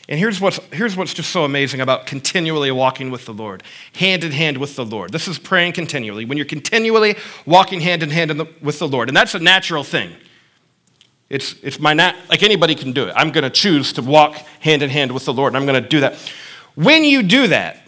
And 0.08 0.20
here's 0.20 0.40
what's, 0.40 0.60
here's 0.72 0.96
what's 0.96 1.14
just 1.14 1.32
so 1.32 1.44
amazing 1.44 1.82
about 1.82 2.06
continually 2.06 2.72
walking 2.72 3.12
with 3.12 3.26
the 3.26 3.34
Lord, 3.34 3.64
hand 3.96 4.24
in 4.24 4.32
hand 4.32 4.58
with 4.58 4.76
the 4.76 4.86
Lord. 4.86 5.12
This 5.12 5.28
is 5.28 5.38
praying 5.38 5.74
continually. 5.74 6.26
When 6.26 6.38
you're 6.38 6.46
continually 6.46 7.16
walking 7.46 7.82
hand 7.82 8.02
in 8.02 8.12
hand 8.12 8.32
in 8.32 8.38
the, 8.38 8.48
with 8.62 8.80
the 8.80 8.88
Lord, 8.88 9.10
and 9.10 9.18
that's 9.18 9.36
a 9.36 9.40
natural 9.40 9.84
thing. 9.84 10.16
It's, 11.28 11.56
it's 11.64 11.80
my 11.80 11.94
nat- 11.94 12.16
like 12.30 12.44
anybody 12.44 12.76
can 12.76 12.94
do 12.94 13.08
it. 13.08 13.14
I'm 13.16 13.32
going 13.32 13.44
to 13.44 13.50
choose 13.50 13.94
to 13.94 14.04
walk 14.04 14.36
hand 14.60 14.84
in 14.84 14.92
hand 14.92 15.12
with 15.12 15.26
the 15.26 15.34
Lord, 15.34 15.54
and 15.54 15.58
I'm 15.58 15.66
going 15.66 15.82
to 15.82 15.90
do 15.90 16.00
that. 16.02 16.16
When 16.76 17.04
you 17.04 17.24
do 17.24 17.48
that, 17.48 17.86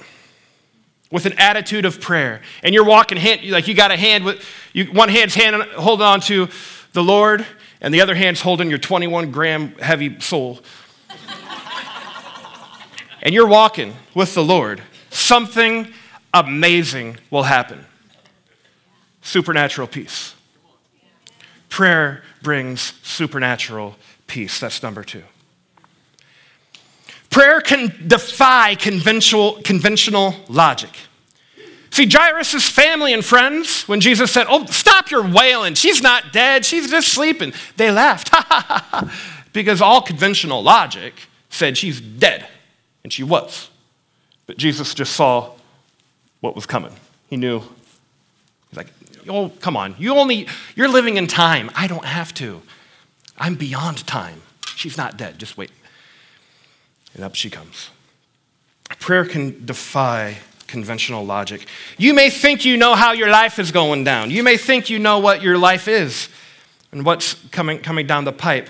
with 1.12 1.26
an 1.26 1.34
attitude 1.38 1.86
of 1.86 2.02
prayer. 2.02 2.42
And 2.64 2.74
you're 2.74 2.84
walking 2.84 3.18
hand, 3.18 3.50
like 3.50 3.68
you 3.68 3.74
got 3.74 3.92
a 3.92 3.98
hand 3.98 4.26
with, 4.26 4.44
you, 4.74 4.86
one 4.86 5.10
hand's 5.10 5.36
hand 5.36 5.62
holding 5.74 6.06
on 6.06 6.20
to 6.22 6.50
the 6.98 7.04
Lord, 7.04 7.46
and 7.80 7.94
the 7.94 8.02
other 8.02 8.16
hand's 8.16 8.42
holding 8.42 8.72
your 8.72 8.80
21 8.80 9.30
gram 9.30 9.74
heavy 9.76 10.20
soul. 10.20 10.60
and 13.22 13.36
you're 13.36 13.46
walking 13.46 13.94
with 14.16 14.34
the 14.34 14.44
Lord. 14.44 14.82
Something 15.12 15.94
amazing 16.34 17.18
will 17.30 17.44
happen 17.44 17.86
supernatural 19.22 19.88
peace. 19.88 20.34
Prayer 21.70 22.24
brings 22.42 22.94
supernatural 23.04 23.96
peace. 24.26 24.60
That's 24.60 24.82
number 24.82 25.04
two. 25.04 25.24
Prayer 27.30 27.62
can 27.62 27.94
defy 28.08 28.74
conventional, 28.74 29.62
conventional 29.62 30.34
logic. 30.50 30.98
See, 31.98 32.06
Jairus' 32.06 32.70
family 32.70 33.12
and 33.12 33.26
friends, 33.26 33.88
when 33.88 34.02
Jesus 34.02 34.32
said, 34.32 34.46
Oh, 34.48 34.68
stop 34.68 35.10
your 35.10 35.28
wailing. 35.28 35.74
She's 35.74 36.00
not 36.00 36.32
dead. 36.32 36.64
She's 36.64 36.92
just 36.92 37.08
sleeping. 37.08 37.54
They 37.76 37.90
laughed. 37.90 38.32
because 39.52 39.82
all 39.82 40.04
conventional 40.04 40.62
logic 40.62 41.16
said 41.50 41.76
she's 41.76 42.00
dead. 42.00 42.46
And 43.04 43.12
she 43.12 43.24
was. 43.24 43.72
But 44.46 44.58
Jesus 44.58 44.94
just 44.94 45.14
saw 45.14 45.54
what 46.40 46.54
was 46.54 46.68
coming. 46.68 46.94
He 47.32 47.36
knew. 47.36 47.62
He's 48.70 48.78
like, 48.78 48.90
Oh, 49.28 49.50
come 49.50 49.76
on. 49.76 49.96
You 49.98 50.18
only, 50.18 50.48
you're 50.76 50.90
living 50.90 51.18
in 51.18 51.26
time. 51.26 51.72
I 51.74 51.88
don't 51.88 52.06
have 52.06 52.32
to. 52.36 52.62
I'm 53.40 53.56
beyond 53.56 54.06
time. 54.06 54.44
She's 54.76 54.98
not 54.98 55.18
dead. 55.18 55.40
Just 55.40 55.58
wait. 55.58 55.72
And 57.16 57.24
up 57.24 57.34
she 57.34 57.50
comes. 57.50 57.90
Prayer 59.00 59.26
can 59.26 59.66
defy 59.66 60.38
conventional 60.68 61.26
logic. 61.26 61.66
You 61.98 62.14
may 62.14 62.30
think 62.30 62.66
you 62.66 62.78
know 62.78 62.96
how 62.96 63.14
your 63.14 63.30
life 63.30 63.60
is 63.60 63.72
going 63.72 64.04
down. 64.04 64.32
You 64.32 64.44
may 64.44 64.58
think 64.58 64.90
you 64.90 65.00
know 65.00 65.20
what 65.20 65.42
your 65.42 65.58
life 65.58 65.88
is 65.88 66.30
and 66.92 67.06
what's 67.06 67.34
coming, 67.52 67.80
coming 67.80 68.08
down 68.08 68.26
the 68.26 68.34
pipe. 68.34 68.70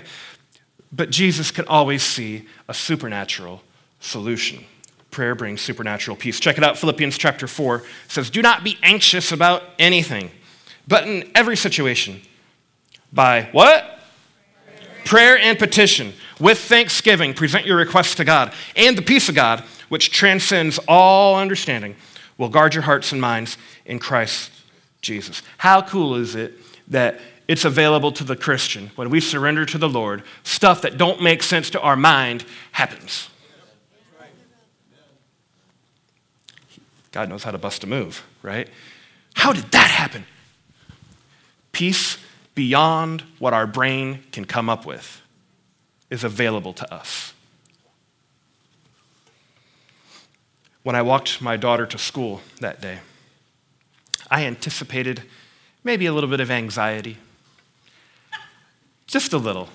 But 0.92 1.10
Jesus 1.10 1.50
could 1.50 1.66
always 1.66 2.02
see 2.02 2.46
a 2.68 2.74
supernatural 2.74 3.62
solution. 4.00 4.64
Prayer 5.10 5.34
brings 5.34 5.60
supernatural 5.60 6.16
peace. 6.16 6.40
Check 6.40 6.58
it 6.58 6.64
out, 6.64 6.78
Philippians 6.78 7.18
chapter 7.18 7.46
4 7.46 7.82
says, 8.08 8.30
Do 8.30 8.42
not 8.42 8.64
be 8.64 8.78
anxious 8.82 9.32
about 9.32 9.62
anything, 9.78 10.30
but 10.86 11.06
in 11.06 11.30
every 11.34 11.56
situation, 11.56 12.22
by 13.12 13.48
what? 13.52 13.98
prayer 15.08 15.38
and 15.38 15.58
petition 15.58 16.12
with 16.38 16.58
thanksgiving, 16.58 17.32
present 17.32 17.64
your 17.64 17.78
requests 17.78 18.14
to 18.16 18.24
God. 18.26 18.52
And 18.76 18.96
the 18.96 19.02
peace 19.02 19.30
of 19.30 19.34
God, 19.34 19.64
which 19.88 20.10
transcends 20.10 20.78
all 20.88 21.36
understanding, 21.36 21.96
will 22.36 22.48
guard 22.48 22.74
your 22.74 22.82
hearts 22.82 23.12
and 23.12 23.20
minds 23.20 23.56
in 23.84 23.98
Christ 23.98 24.50
Jesus. 25.00 25.42
How 25.58 25.82
cool 25.82 26.14
is 26.14 26.34
it 26.34 26.54
that 26.88 27.20
it's 27.46 27.64
available 27.64 28.12
to 28.12 28.24
the 28.24 28.36
Christian 28.36 28.90
when 28.96 29.10
we 29.10 29.20
surrender 29.20 29.64
to 29.66 29.78
the 29.78 29.88
Lord? 29.88 30.22
Stuff 30.42 30.82
that 30.82 30.98
don't 30.98 31.22
make 31.22 31.42
sense 31.42 31.70
to 31.70 31.80
our 31.80 31.96
mind 31.96 32.44
happens. 32.72 33.28
God 37.10 37.28
knows 37.28 37.42
how 37.42 37.50
to 37.50 37.58
bust 37.58 37.82
a 37.84 37.86
move, 37.86 38.24
right? 38.42 38.68
How 39.34 39.52
did 39.52 39.64
that 39.72 39.90
happen? 39.90 40.24
Peace 41.72 42.18
beyond 42.54 43.22
what 43.38 43.54
our 43.54 43.66
brain 43.66 44.24
can 44.32 44.44
come 44.44 44.68
up 44.68 44.84
with 44.84 45.22
is 46.10 46.24
available 46.24 46.72
to 46.74 46.94
us. 46.94 47.32
When 50.82 50.94
I 50.94 51.02
walked 51.02 51.42
my 51.42 51.56
daughter 51.56 51.86
to 51.86 51.98
school 51.98 52.40
that 52.60 52.80
day, 52.80 53.00
I 54.30 54.44
anticipated 54.44 55.22
maybe 55.84 56.06
a 56.06 56.12
little 56.12 56.30
bit 56.30 56.40
of 56.40 56.50
anxiety. 56.50 57.18
Just 59.06 59.32
a 59.32 59.38
little. 59.38 59.68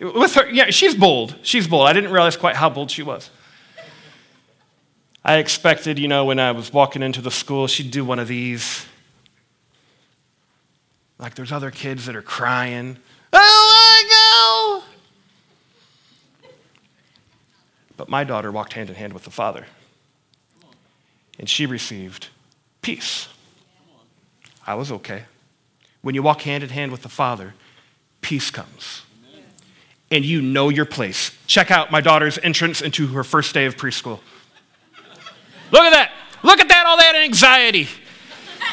With 0.00 0.34
her, 0.34 0.48
yeah, 0.50 0.70
she's 0.70 0.94
bold. 0.94 1.36
She's 1.42 1.68
bold. 1.68 1.86
I 1.86 1.92
didn't 1.92 2.10
realize 2.10 2.36
quite 2.36 2.56
how 2.56 2.70
bold 2.70 2.90
she 2.90 3.02
was. 3.02 3.30
I 5.22 5.36
expected, 5.36 5.98
you 5.98 6.08
know, 6.08 6.24
when 6.24 6.38
I 6.38 6.52
was 6.52 6.72
walking 6.72 7.02
into 7.02 7.20
the 7.20 7.30
school, 7.30 7.66
she'd 7.66 7.90
do 7.90 8.04
one 8.04 8.18
of 8.18 8.26
these. 8.26 8.86
Like 11.18 11.34
there's 11.34 11.52
other 11.52 11.70
kids 11.70 12.06
that 12.06 12.16
are 12.16 12.22
crying. 12.22 12.96
I 13.32 13.38
don't 13.38 13.70
to 14.00 14.08
go. 14.08 14.82
But 18.00 18.08
my 18.08 18.24
daughter 18.24 18.50
walked 18.50 18.72
hand 18.72 18.88
in 18.88 18.94
hand 18.94 19.12
with 19.12 19.24
the 19.24 19.30
Father. 19.30 19.66
And 21.38 21.50
she 21.50 21.66
received 21.66 22.28
peace. 22.80 23.28
I 24.66 24.74
was 24.74 24.90
okay. 24.90 25.24
When 26.00 26.14
you 26.14 26.22
walk 26.22 26.40
hand 26.40 26.62
in 26.62 26.70
hand 26.70 26.92
with 26.92 27.02
the 27.02 27.10
Father, 27.10 27.52
peace 28.22 28.50
comes. 28.50 29.02
And 30.10 30.24
you 30.24 30.40
know 30.40 30.70
your 30.70 30.86
place. 30.86 31.32
Check 31.46 31.70
out 31.70 31.90
my 31.90 32.00
daughter's 32.00 32.38
entrance 32.38 32.80
into 32.80 33.08
her 33.08 33.22
first 33.22 33.52
day 33.52 33.66
of 33.66 33.76
preschool. 33.76 34.20
Look 35.70 35.82
at 35.82 35.90
that. 35.90 36.10
Look 36.42 36.58
at 36.58 36.68
that, 36.68 36.86
all 36.86 36.96
that 36.96 37.16
anxiety. 37.16 37.86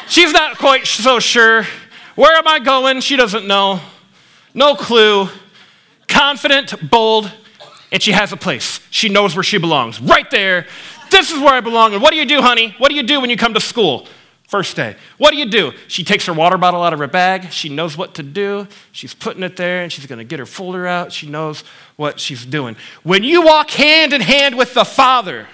She's 0.06 0.32
not 0.32 0.56
quite 0.56 0.86
so 0.86 1.20
sure. 1.20 1.66
Where 2.14 2.34
am 2.34 2.48
I 2.48 2.60
going? 2.60 3.02
She 3.02 3.16
doesn't 3.16 3.46
know. 3.46 3.80
No 4.54 4.74
clue. 4.74 5.28
Confident, 6.06 6.88
bold, 6.88 7.30
and 7.90 8.02
she 8.02 8.12
has 8.12 8.32
a 8.32 8.36
place. 8.36 8.80
She 8.90 9.08
knows 9.08 9.34
where 9.34 9.42
she 9.42 9.58
belongs. 9.58 10.00
Right 10.00 10.30
there. 10.30 10.66
This 11.10 11.30
is 11.30 11.38
where 11.38 11.54
I 11.54 11.60
belong. 11.60 11.94
And 11.94 12.02
what 12.02 12.10
do 12.10 12.16
you 12.16 12.26
do, 12.26 12.42
honey? 12.42 12.74
What 12.78 12.90
do 12.90 12.94
you 12.94 13.02
do 13.02 13.20
when 13.20 13.30
you 13.30 13.36
come 13.36 13.54
to 13.54 13.60
school? 13.60 14.06
First 14.48 14.76
day. 14.76 14.96
What 15.18 15.30
do 15.30 15.36
you 15.36 15.46
do? 15.46 15.72
She 15.88 16.04
takes 16.04 16.24
her 16.26 16.32
water 16.32 16.56
bottle 16.56 16.82
out 16.82 16.94
of 16.94 16.98
her 16.98 17.06
bag. 17.06 17.52
She 17.52 17.68
knows 17.68 17.98
what 17.98 18.14
to 18.14 18.22
do. 18.22 18.66
She's 18.92 19.12
putting 19.12 19.42
it 19.42 19.56
there 19.56 19.82
and 19.82 19.92
she's 19.92 20.06
going 20.06 20.18
to 20.18 20.24
get 20.24 20.38
her 20.38 20.46
folder 20.46 20.86
out. 20.86 21.12
She 21.12 21.28
knows 21.28 21.64
what 21.96 22.18
she's 22.18 22.46
doing. 22.46 22.76
When 23.02 23.24
you 23.24 23.42
walk 23.42 23.70
hand 23.70 24.14
in 24.14 24.22
hand 24.22 24.56
with 24.56 24.72
the 24.72 24.84
Father, 24.84 25.48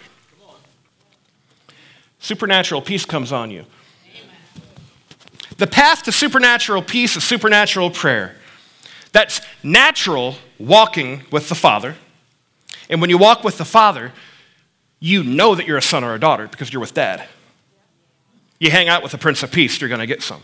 supernatural 2.21 2.83
peace 2.83 3.05
comes 3.05 3.33
on 3.33 3.51
you. 3.51 3.65
The 5.59 5.67
path 5.67 6.05
to 6.05 6.13
supernatural 6.13 6.83
peace 6.83 7.17
is 7.17 7.25
supernatural 7.25 7.91
prayer. 7.91 8.37
That's 9.13 9.41
natural 9.63 10.37
walking 10.59 11.23
with 11.31 11.49
the 11.49 11.55
Father, 11.55 11.97
And 12.89 13.01
when 13.01 13.11
you 13.11 13.19
walk 13.19 13.45
with 13.45 13.59
the 13.59 13.65
Father, 13.65 14.13
you 15.01 15.23
know 15.23 15.55
that 15.55 15.67
you're 15.67 15.79
a 15.79 15.83
son 15.83 16.05
or 16.05 16.15
a 16.15 16.21
daughter 16.21 16.47
because 16.49 16.73
you're 16.73 16.81
with 16.81 16.95
dad. 16.95 17.27
You 18.59 18.71
hang 18.71 18.89
out 18.89 19.03
with 19.03 19.13
the 19.13 19.19
Prince 19.19 19.43
of 19.43 19.51
Peace, 19.51 19.81
you're 19.81 19.89
going 19.89 20.01
to 20.01 20.07
get 20.07 20.23
some. 20.23 20.43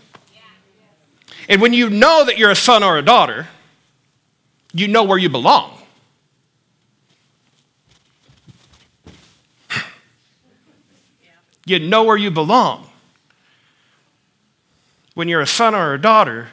And 1.48 1.60
when 1.60 1.72
you 1.72 1.90
know 1.90 2.24
that 2.24 2.38
you're 2.38 2.50
a 2.50 2.56
son 2.56 2.82
or 2.82 2.98
a 2.98 3.02
daughter, 3.02 3.48
you 4.72 4.86
know 4.86 5.02
where 5.04 5.18
you 5.18 5.28
belong. 5.28 5.76
You 11.66 11.78
know 11.78 12.04
where 12.04 12.16
you 12.16 12.30
belong. 12.30 12.88
When 15.14 15.28
you're 15.28 15.40
a 15.40 15.46
son 15.46 15.74
or 15.74 15.94
a 15.94 16.00
daughter, 16.00 16.48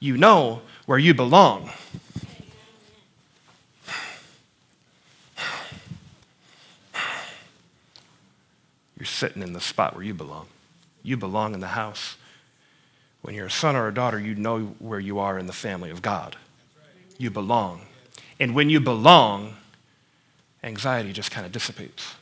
you 0.00 0.16
know 0.16 0.62
where 0.86 0.98
you 0.98 1.14
belong. 1.14 1.70
You're 9.02 9.08
sitting 9.08 9.42
in 9.42 9.52
the 9.52 9.60
spot 9.60 9.96
where 9.96 10.04
you 10.04 10.14
belong. 10.14 10.46
You 11.02 11.16
belong 11.16 11.54
in 11.54 11.58
the 11.58 11.66
house. 11.66 12.16
When 13.22 13.34
you're 13.34 13.46
a 13.46 13.50
son 13.50 13.74
or 13.74 13.88
a 13.88 13.92
daughter, 13.92 14.16
you 14.16 14.36
know 14.36 14.76
where 14.78 15.00
you 15.00 15.18
are 15.18 15.40
in 15.40 15.46
the 15.46 15.52
family 15.52 15.90
of 15.90 16.02
God. 16.02 16.36
You 17.18 17.28
belong. 17.28 17.80
And 18.38 18.54
when 18.54 18.70
you 18.70 18.78
belong, 18.78 19.56
anxiety 20.62 21.12
just 21.12 21.32
kind 21.32 21.44
of 21.44 21.50
dissipates. 21.50 22.14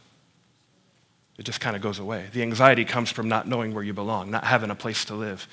It 1.37 1.43
just 1.43 1.61
kind 1.61 1.77
of 1.77 1.83
goes 1.83 1.99
away. 1.99 2.29
The 2.33 2.41
anxiety 2.41 2.87
comes 2.87 3.11
from 3.11 3.29
not 3.29 3.47
knowing 3.47 3.75
where 3.75 3.85
you 3.85 3.93
belong, 3.93 4.31
not 4.31 4.45
having 4.45 4.71
a 4.71 4.75
place 4.75 5.05
to 5.05 5.15
live 5.15 5.47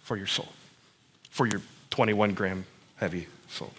for 0.00 0.16
your 0.16 0.26
soul, 0.26 0.48
for 1.28 1.46
your 1.46 1.60
21 1.90 2.32
gram 2.32 2.64
heavy 2.96 3.26
soul. 3.50 3.70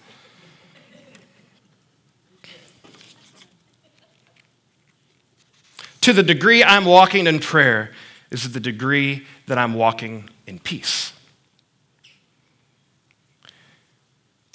To 6.10 6.14
the 6.14 6.24
degree 6.24 6.64
I'm 6.64 6.86
walking 6.86 7.28
in 7.28 7.38
prayer 7.38 7.92
is 8.32 8.52
the 8.52 8.60
degree 8.60 9.28
that 9.46 9.60
I'm 9.60 9.76
walking 9.76 10.28
in 10.48 10.58
peace. 10.58 11.14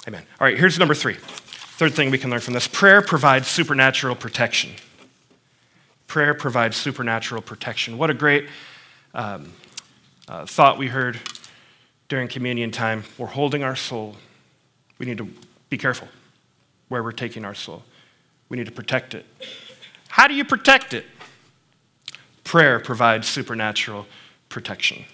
Amen. 0.08 0.24
All 0.40 0.48
right, 0.48 0.58
here's 0.58 0.80
number 0.80 0.96
three. 0.96 1.14
Third 1.14 1.94
thing 1.94 2.10
we 2.10 2.18
can 2.18 2.28
learn 2.28 2.40
from 2.40 2.54
this 2.54 2.66
prayer 2.66 3.02
provides 3.02 3.46
supernatural 3.46 4.16
protection. 4.16 4.72
Prayer 6.08 6.34
provides 6.34 6.76
supernatural 6.76 7.40
protection. 7.40 7.98
What 7.98 8.10
a 8.10 8.14
great 8.14 8.48
um, 9.14 9.52
uh, 10.26 10.46
thought 10.46 10.76
we 10.76 10.88
heard 10.88 11.20
during 12.08 12.26
communion 12.26 12.72
time. 12.72 13.04
We're 13.16 13.28
holding 13.28 13.62
our 13.62 13.76
soul. 13.76 14.16
We 14.98 15.06
need 15.06 15.18
to 15.18 15.28
be 15.70 15.78
careful 15.78 16.08
where 16.88 17.04
we're 17.04 17.12
taking 17.12 17.44
our 17.44 17.54
soul. 17.54 17.84
We 18.48 18.56
need 18.56 18.66
to 18.66 18.72
protect 18.72 19.14
it. 19.14 19.24
How 20.08 20.26
do 20.26 20.34
you 20.34 20.44
protect 20.44 20.94
it? 20.94 21.06
Prayer 22.54 22.78
provides 22.78 23.26
supernatural 23.26 24.06
protection. 24.48 25.06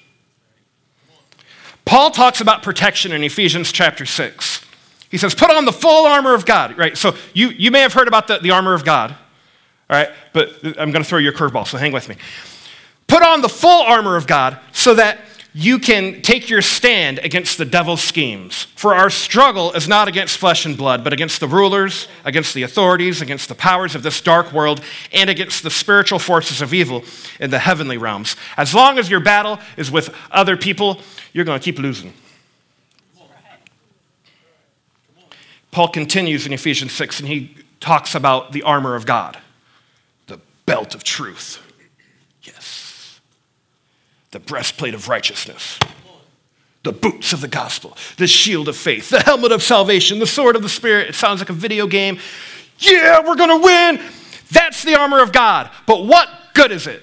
Paul 1.86 2.10
talks 2.10 2.42
about 2.42 2.62
protection 2.62 3.12
in 3.12 3.24
Ephesians 3.24 3.72
chapter 3.72 4.04
6. 4.04 4.62
He 5.10 5.16
says, 5.16 5.34
Put 5.34 5.50
on 5.50 5.64
the 5.64 5.72
full 5.72 6.04
armor 6.04 6.34
of 6.34 6.44
God, 6.44 6.76
right? 6.76 6.98
So 6.98 7.16
you, 7.32 7.48
you 7.48 7.70
may 7.70 7.80
have 7.80 7.94
heard 7.94 8.08
about 8.08 8.28
the, 8.28 8.40
the 8.40 8.50
armor 8.50 8.74
of 8.74 8.84
God, 8.84 9.12
all 9.12 9.16
right? 9.88 10.10
But 10.34 10.50
I'm 10.78 10.90
going 10.92 11.02
to 11.02 11.04
throw 11.04 11.18
you 11.18 11.30
a 11.30 11.32
curveball, 11.32 11.66
so 11.66 11.78
hang 11.78 11.92
with 11.92 12.10
me. 12.10 12.16
Put 13.06 13.22
on 13.22 13.40
the 13.40 13.48
full 13.48 13.84
armor 13.84 14.16
of 14.16 14.26
God 14.26 14.58
so 14.72 14.92
that 14.96 15.20
you 15.52 15.78
can 15.80 16.22
take 16.22 16.48
your 16.48 16.62
stand 16.62 17.18
against 17.18 17.58
the 17.58 17.64
devil's 17.64 18.02
schemes. 18.02 18.64
For 18.76 18.94
our 18.94 19.10
struggle 19.10 19.72
is 19.72 19.88
not 19.88 20.06
against 20.06 20.38
flesh 20.38 20.64
and 20.64 20.76
blood, 20.76 21.02
but 21.02 21.12
against 21.12 21.40
the 21.40 21.48
rulers, 21.48 22.06
against 22.24 22.54
the 22.54 22.62
authorities, 22.62 23.20
against 23.20 23.48
the 23.48 23.56
powers 23.56 23.94
of 23.94 24.02
this 24.02 24.20
dark 24.20 24.52
world, 24.52 24.80
and 25.12 25.28
against 25.28 25.62
the 25.62 25.70
spiritual 25.70 26.20
forces 26.20 26.62
of 26.62 26.72
evil 26.72 27.04
in 27.40 27.50
the 27.50 27.58
heavenly 27.58 27.98
realms. 27.98 28.36
As 28.56 28.74
long 28.74 28.98
as 28.98 29.10
your 29.10 29.20
battle 29.20 29.58
is 29.76 29.90
with 29.90 30.14
other 30.30 30.56
people, 30.56 31.00
you're 31.32 31.44
going 31.44 31.58
to 31.58 31.64
keep 31.64 31.78
losing. 31.78 32.12
Paul 35.72 35.88
continues 35.88 36.46
in 36.46 36.52
Ephesians 36.52 36.92
6 36.92 37.20
and 37.20 37.28
he 37.28 37.56
talks 37.80 38.14
about 38.14 38.52
the 38.52 38.62
armor 38.62 38.94
of 38.94 39.06
God, 39.06 39.38
the 40.26 40.40
belt 40.66 40.94
of 40.94 41.04
truth. 41.04 41.60
The 44.30 44.38
breastplate 44.38 44.94
of 44.94 45.08
righteousness, 45.08 45.78
the 46.84 46.92
boots 46.92 47.32
of 47.32 47.40
the 47.40 47.48
gospel, 47.48 47.96
the 48.16 48.28
shield 48.28 48.68
of 48.68 48.76
faith, 48.76 49.10
the 49.10 49.20
helmet 49.20 49.50
of 49.50 49.62
salvation, 49.62 50.20
the 50.20 50.26
sword 50.26 50.54
of 50.54 50.62
the 50.62 50.68
Spirit. 50.68 51.08
It 51.08 51.14
sounds 51.14 51.40
like 51.40 51.50
a 51.50 51.54
video 51.54 51.86
game. 51.86 52.18
Yeah, 52.78 53.26
we're 53.26 53.36
going 53.36 53.50
to 53.50 53.64
win. 53.64 54.00
That's 54.50 54.84
the 54.84 54.98
armor 54.98 55.20
of 55.20 55.32
God. 55.32 55.70
But 55.86 56.06
what 56.06 56.28
good 56.54 56.70
is 56.70 56.86
it? 56.86 57.02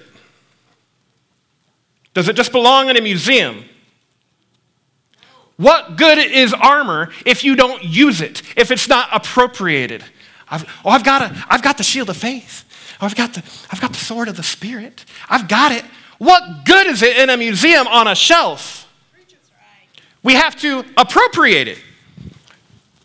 Does 2.14 2.28
it 2.28 2.34
just 2.34 2.50
belong 2.50 2.88
in 2.88 2.96
a 2.96 3.00
museum? 3.02 3.64
What 5.56 5.96
good 5.96 6.18
is 6.18 6.54
armor 6.54 7.10
if 7.26 7.44
you 7.44 7.56
don't 7.56 7.82
use 7.84 8.20
it, 8.20 8.42
if 8.56 8.70
it's 8.70 8.88
not 8.88 9.08
appropriated? 9.12 10.04
I've, 10.48 10.64
oh, 10.84 10.90
I've 10.90 11.04
got, 11.04 11.22
a, 11.22 11.44
I've 11.48 11.62
got 11.62 11.76
the 11.76 11.84
shield 11.84 12.08
of 12.08 12.16
faith. 12.16 12.64
Oh, 13.00 13.06
I've, 13.06 13.14
got 13.14 13.34
the, 13.34 13.44
I've 13.70 13.80
got 13.80 13.92
the 13.92 13.98
sword 13.98 14.28
of 14.28 14.36
the 14.36 14.42
Spirit. 14.42 15.04
I've 15.28 15.46
got 15.46 15.72
it. 15.72 15.84
What 16.18 16.64
good 16.64 16.86
is 16.86 17.02
it 17.02 17.16
in 17.16 17.30
a 17.30 17.36
museum 17.36 17.86
on 17.86 18.08
a 18.08 18.14
shelf? 18.14 18.86
We 20.22 20.34
have 20.34 20.56
to 20.56 20.84
appropriate 20.96 21.68
it. 21.68 21.78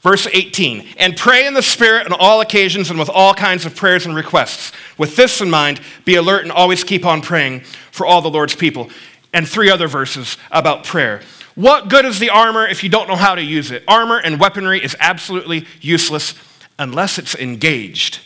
Verse 0.01 0.27
18, 0.27 0.85
and 0.97 1.15
pray 1.15 1.47
in 1.47 1.53
the 1.53 1.63
Spirit 1.63 2.07
on 2.07 2.17
all 2.19 2.41
occasions 2.41 2.89
and 2.89 2.99
with 2.99 3.09
all 3.09 3.33
kinds 3.33 3.65
of 3.65 3.73
prayers 3.73 4.05
and 4.05 4.13
requests. 4.13 4.73
With 4.97 5.15
this 5.15 5.39
in 5.39 5.49
mind, 5.49 5.79
be 6.03 6.15
alert 6.15 6.43
and 6.43 6.51
always 6.51 6.83
keep 6.83 7.05
on 7.05 7.21
praying 7.21 7.61
for 7.91 8.05
all 8.05 8.21
the 8.21 8.29
Lord's 8.29 8.53
people. 8.53 8.89
And 9.31 9.47
three 9.47 9.69
other 9.69 9.87
verses 9.87 10.37
about 10.51 10.83
prayer. 10.83 11.21
What 11.55 11.87
good 11.87 12.03
is 12.03 12.19
the 12.19 12.31
armor 12.31 12.67
if 12.67 12.83
you 12.83 12.89
don't 12.89 13.07
know 13.07 13.15
how 13.15 13.35
to 13.35 13.41
use 13.41 13.71
it? 13.71 13.83
Armor 13.87 14.17
and 14.17 14.41
weaponry 14.41 14.83
is 14.83 14.95
absolutely 14.99 15.65
useless 15.79 16.35
unless 16.77 17.17
it's 17.17 17.33
engaged. 17.35 18.19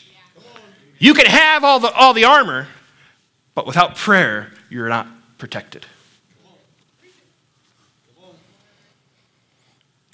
You 0.98 1.14
can 1.14 1.28
have 1.28 1.64
all 1.64 1.80
the, 1.80 1.92
all 1.92 2.14
the 2.14 2.26
armor, 2.26 2.70
but 3.54 3.68
without 3.68 3.96
prayer, 3.96 4.52
you're 4.70 4.90
not 4.90 5.08
protected. 5.38 5.86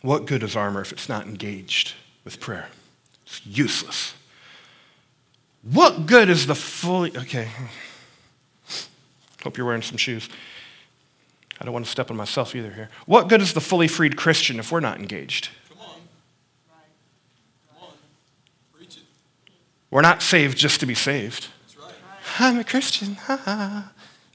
What 0.01 0.25
good 0.25 0.43
is 0.43 0.55
armor 0.55 0.81
if 0.81 0.91
it's 0.91 1.07
not 1.07 1.25
engaged 1.25 1.93
with 2.25 2.41
prayer? 2.41 2.67
It's 3.25 3.45
useless. 3.45 4.13
What 5.63 6.05
good 6.05 6.29
is 6.29 6.45
the 6.45 6.55
fully, 6.55 7.15
okay. 7.17 7.47
Hope 9.43 9.57
you're 9.57 9.65
wearing 9.65 9.81
some 9.81 9.95
shoes. 9.95 10.27
I 11.59 11.63
don't 11.63 11.73
want 11.73 11.85
to 11.85 11.91
step 11.91 12.11
on 12.11 12.17
myself 12.17 12.53
either 12.53 12.71
here. 12.71 12.89
What 13.05 13.29
good 13.29 13.41
is 13.41 13.53
the 13.53 13.61
fully 13.61 13.87
freed 13.87 14.17
Christian 14.17 14.59
if 14.59 14.73
we're 14.73 14.81
not 14.81 14.99
engaged? 14.99 15.49
Come 15.69 15.79
on. 15.79 15.87
Come 17.69 17.83
on. 17.83 17.89
Preach 18.75 18.97
it. 18.97 19.03
We're 19.89 20.01
not 20.01 20.21
saved 20.21 20.57
just 20.57 20.81
to 20.81 20.85
be 20.85 20.95
saved. 20.95 21.47
That's 21.61 21.77
right. 21.77 21.93
I'm 22.39 22.59
a 22.59 22.65
Christian. 22.65 23.15
Ha 23.15 23.37
ha. 23.37 23.92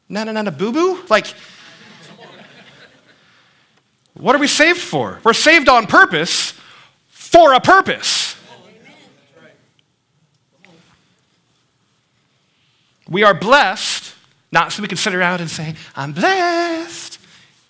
Na 0.08 0.24
na 0.24 0.32
na 0.32 0.42
na 0.42 0.50
boo 0.50 0.72
boo. 0.72 1.04
Like, 1.08 1.26
what 4.14 4.34
are 4.34 4.38
we 4.38 4.48
saved 4.48 4.80
for? 4.80 5.20
We're 5.22 5.32
saved 5.32 5.68
on 5.68 5.86
purpose 5.86 6.54
for 7.08 7.52
a 7.52 7.60
purpose. 7.60 8.36
We 13.08 13.22
are 13.22 13.32
blessed, 13.32 14.14
not 14.52 14.72
so 14.72 14.82
we 14.82 14.88
can 14.88 14.98
sit 14.98 15.14
around 15.14 15.40
and 15.40 15.50
say, 15.50 15.74
I'm 15.96 16.12
blessed. 16.12 17.18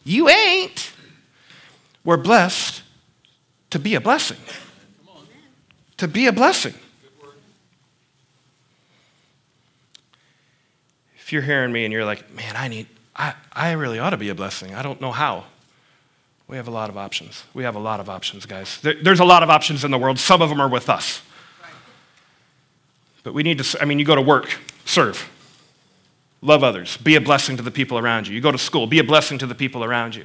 You 0.05 0.29
ain't. 0.29 0.93
We're 2.05 2.17
blessed 2.17 2.83
to 3.71 3.79
be 3.79 3.95
a 3.95 4.01
blessing. 4.01 4.39
To 5.99 6.09
be 6.09 6.27
a 6.27 6.33
blessing. 6.33 6.75
If 11.29 11.33
you're 11.35 11.43
hearing 11.43 11.73
me 11.73 11.85
and 11.85 11.93
you're 11.93 12.07
like, 12.07 12.33
man, 12.33 12.57
I 12.57 12.69
need, 12.69 12.87
I, 13.15 13.35
I 13.53 13.73
really 13.73 13.99
ought 13.99 14.11
to 14.11 14.17
be 14.17 14.31
a 14.31 14.35
blessing. 14.35 14.75
I 14.75 14.81
don't 14.81 14.99
know 14.99 15.13
how. 15.13 15.45
We 16.47 16.57
have 16.57 16.69
a 16.69 16.71
lot 16.71 16.89
of 16.89 16.97
options. 16.97 17.45
We 17.53 17.65
have 17.65 17.77
a 17.77 17.79
lot 17.79 18.01
of 18.01 18.09
options, 18.09 18.47
guys. 18.47 18.81
There, 18.81 18.95
there's 18.95 19.21
a 19.21 19.27
lot 19.27 19.43
of 19.43 19.51
options 19.51 19.85
in 19.85 19.91
the 19.91 19.99
world. 19.99 20.19
Some 20.19 20.41
of 20.41 20.49
them 20.49 20.59
are 20.59 20.69
with 20.71 20.89
us. 20.89 21.21
But 23.25 23.35
we 23.35 23.43
need 23.43 23.59
to, 23.59 23.79
I 23.79 23.85
mean, 23.85 23.99
you 23.99 24.07
go 24.07 24.15
to 24.15 24.23
work, 24.23 24.59
serve. 24.87 25.29
Love 26.41 26.65
others. 26.65 26.97
Be 26.97 27.15
a 27.15 27.21
blessing 27.21 27.59
to 27.59 27.63
the 27.63 27.71
people 27.71 27.99
around 27.99 28.27
you. 28.27 28.35
You 28.35 28.41
go 28.41 28.51
to 28.51 28.57
school, 28.57 28.87
be 28.87 28.99
a 28.99 29.05
blessing 29.05 29.37
to 29.37 29.47
the 29.47 29.55
people 29.55 29.85
around 29.85 30.15
you. 30.15 30.25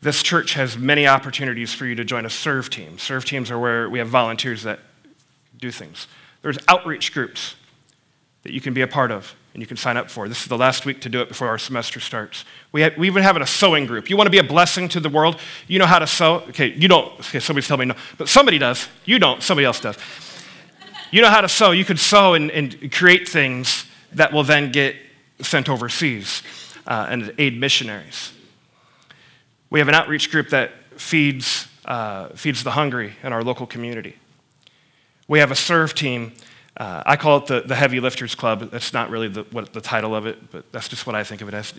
This 0.00 0.22
church 0.22 0.54
has 0.54 0.78
many 0.78 1.06
opportunities 1.06 1.74
for 1.74 1.84
you 1.84 1.96
to 1.96 2.04
join 2.06 2.24
a 2.24 2.30
serve 2.30 2.70
team. 2.70 2.98
Serve 2.98 3.26
teams 3.26 3.50
are 3.50 3.58
where 3.58 3.90
we 3.90 3.98
have 3.98 4.08
volunteers 4.08 4.62
that 4.62 4.80
do 5.58 5.70
things. 5.70 6.06
There's 6.40 6.56
outreach 6.66 7.12
groups 7.12 7.56
that 8.46 8.52
you 8.52 8.60
can 8.60 8.72
be 8.72 8.80
a 8.80 8.86
part 8.86 9.10
of 9.10 9.34
and 9.54 9.60
you 9.60 9.66
can 9.66 9.76
sign 9.76 9.96
up 9.96 10.08
for. 10.08 10.28
This 10.28 10.42
is 10.42 10.46
the 10.46 10.56
last 10.56 10.86
week 10.86 11.00
to 11.00 11.08
do 11.08 11.20
it 11.20 11.26
before 11.26 11.48
our 11.48 11.58
semester 11.58 11.98
starts. 11.98 12.44
We, 12.70 12.82
have, 12.82 12.96
we 12.96 13.08
even 13.08 13.24
have 13.24 13.36
a 13.36 13.44
sewing 13.44 13.86
group. 13.86 14.08
You 14.08 14.16
want 14.16 14.28
to 14.28 14.30
be 14.30 14.38
a 14.38 14.44
blessing 14.44 14.88
to 14.90 15.00
the 15.00 15.08
world? 15.08 15.40
You 15.66 15.80
know 15.80 15.86
how 15.86 15.98
to 15.98 16.06
sew? 16.06 16.44
Okay, 16.50 16.68
you 16.68 16.86
don't. 16.86 17.12
Okay, 17.18 17.40
somebody's 17.40 17.66
telling 17.66 17.88
me 17.88 17.94
no, 17.94 18.00
but 18.18 18.28
somebody 18.28 18.58
does. 18.58 18.86
You 19.04 19.18
don't, 19.18 19.42
somebody 19.42 19.64
else 19.64 19.80
does. 19.80 19.98
You 21.10 21.22
know 21.22 21.28
how 21.28 21.40
to 21.40 21.48
sew. 21.48 21.72
You 21.72 21.84
could 21.84 21.98
sew 21.98 22.34
and, 22.34 22.52
and 22.52 22.92
create 22.92 23.28
things 23.28 23.84
that 24.12 24.32
will 24.32 24.44
then 24.44 24.70
get 24.70 24.94
sent 25.40 25.68
overseas 25.68 26.44
uh, 26.86 27.08
and 27.10 27.34
aid 27.36 27.58
missionaries. 27.58 28.32
We 29.70 29.80
have 29.80 29.88
an 29.88 29.94
outreach 29.94 30.30
group 30.30 30.50
that 30.50 30.70
feeds, 31.00 31.66
uh, 31.84 32.28
feeds 32.28 32.62
the 32.62 32.70
hungry 32.70 33.14
in 33.24 33.32
our 33.32 33.42
local 33.42 33.66
community. 33.66 34.14
We 35.26 35.40
have 35.40 35.50
a 35.50 35.56
serve 35.56 35.94
team. 35.94 36.32
Uh, 36.76 37.02
I 37.06 37.16
call 37.16 37.38
it 37.38 37.46
the, 37.46 37.60
the 37.62 37.74
Heavy 37.74 38.00
Lifters 38.00 38.34
Club. 38.34 38.70
That's 38.70 38.92
not 38.92 39.08
really 39.08 39.28
the, 39.28 39.44
what, 39.44 39.72
the 39.72 39.80
title 39.80 40.14
of 40.14 40.26
it, 40.26 40.50
but 40.50 40.70
that's 40.72 40.88
just 40.88 41.06
what 41.06 41.16
I 41.16 41.24
think 41.24 41.40
of 41.40 41.48
it 41.48 41.54
as. 41.54 41.72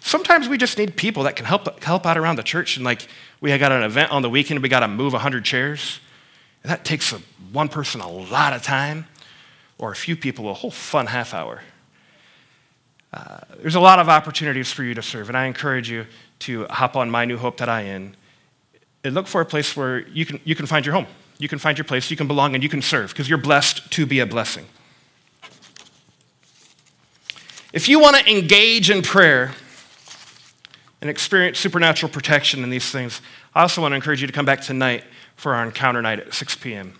Sometimes 0.00 0.48
we 0.48 0.56
just 0.56 0.78
need 0.78 0.96
people 0.96 1.24
that 1.24 1.36
can 1.36 1.44
help, 1.44 1.82
help 1.82 2.06
out 2.06 2.16
around 2.16 2.36
the 2.36 2.42
church. 2.42 2.76
And 2.76 2.84
like 2.84 3.06
we 3.42 3.56
got 3.58 3.70
an 3.70 3.82
event 3.82 4.10
on 4.12 4.22
the 4.22 4.30
weekend, 4.30 4.62
we 4.62 4.70
got 4.70 4.80
to 4.80 4.88
move 4.88 5.12
100 5.12 5.44
chairs. 5.44 6.00
And 6.62 6.70
that 6.70 6.86
takes 6.86 7.12
a, 7.12 7.20
one 7.52 7.68
person 7.68 8.00
a 8.00 8.10
lot 8.10 8.54
of 8.54 8.62
time, 8.62 9.06
or 9.78 9.92
a 9.92 9.96
few 9.96 10.16
people 10.16 10.48
a 10.50 10.54
whole 10.54 10.70
fun 10.70 11.06
half 11.06 11.34
hour. 11.34 11.62
Uh, 13.12 13.40
there's 13.58 13.74
a 13.74 13.80
lot 13.80 13.98
of 13.98 14.08
opportunities 14.08 14.72
for 14.72 14.84
you 14.84 14.94
to 14.94 15.02
serve, 15.02 15.28
and 15.28 15.36
I 15.36 15.46
encourage 15.46 15.90
you 15.90 16.06
to 16.40 16.66
hop 16.70 16.96
on 16.96 17.10
my 17.10 17.24
new 17.24 17.36
mynewhope.in 17.36 18.16
and 19.02 19.14
look 19.14 19.26
for 19.26 19.40
a 19.40 19.46
place 19.46 19.76
where 19.76 20.06
you 20.08 20.24
can, 20.24 20.40
you 20.44 20.54
can 20.54 20.66
find 20.66 20.86
your 20.86 20.94
home. 20.94 21.06
You 21.40 21.48
can 21.48 21.58
find 21.58 21.78
your 21.78 21.86
place, 21.86 22.10
you 22.10 22.18
can 22.18 22.28
belong, 22.28 22.54
and 22.54 22.62
you 22.62 22.68
can 22.68 22.82
serve 22.82 23.10
because 23.10 23.26
you're 23.26 23.38
blessed 23.38 23.90
to 23.92 24.04
be 24.04 24.20
a 24.20 24.26
blessing. 24.26 24.66
If 27.72 27.88
you 27.88 27.98
want 27.98 28.16
to 28.16 28.30
engage 28.30 28.90
in 28.90 29.00
prayer 29.00 29.54
and 31.00 31.08
experience 31.08 31.58
supernatural 31.58 32.12
protection 32.12 32.62
in 32.62 32.68
these 32.68 32.90
things, 32.90 33.22
I 33.54 33.62
also 33.62 33.80
want 33.80 33.92
to 33.92 33.96
encourage 33.96 34.20
you 34.20 34.26
to 34.26 34.32
come 34.34 34.44
back 34.44 34.60
tonight 34.60 35.02
for 35.34 35.54
our 35.54 35.64
encounter 35.64 36.02
night 36.02 36.20
at 36.20 36.34
6 36.34 36.56
p.m. 36.56 36.92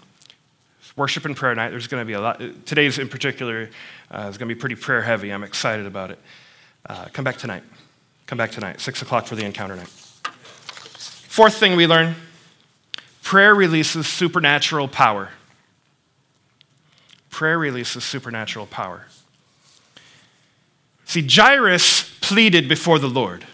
Worship 0.96 1.26
and 1.26 1.36
prayer 1.36 1.54
night. 1.54 1.68
There's 1.68 1.86
going 1.86 2.00
to 2.00 2.06
be 2.06 2.14
a 2.14 2.20
lot. 2.20 2.40
Today's 2.64 2.98
in 2.98 3.10
particular 3.10 3.68
uh, 4.10 4.28
is 4.30 4.38
going 4.38 4.48
to 4.48 4.54
be 4.54 4.58
pretty 4.58 4.74
prayer 4.74 5.02
heavy. 5.02 5.30
I'm 5.30 5.44
excited 5.44 5.84
about 5.84 6.12
it. 6.12 6.18
Uh, 6.86 7.08
come 7.12 7.24
back 7.24 7.36
tonight. 7.36 7.62
Come 8.26 8.38
back 8.38 8.52
tonight, 8.52 8.80
6 8.80 9.02
o'clock 9.02 9.26
for 9.26 9.36
the 9.36 9.44
encounter 9.44 9.76
night. 9.76 9.88
Fourth 9.88 11.56
thing 11.56 11.76
we 11.76 11.86
learn 11.86 12.14
prayer 13.30 13.54
releases 13.54 14.08
supernatural 14.08 14.88
power. 14.88 15.28
Prayer 17.30 17.56
releases 17.56 18.02
supernatural 18.02 18.66
power. 18.66 19.06
See, 21.04 21.24
Jairus 21.24 22.18
pleaded 22.20 22.68
before 22.68 22.98
the 22.98 23.08
Lord. 23.08 23.46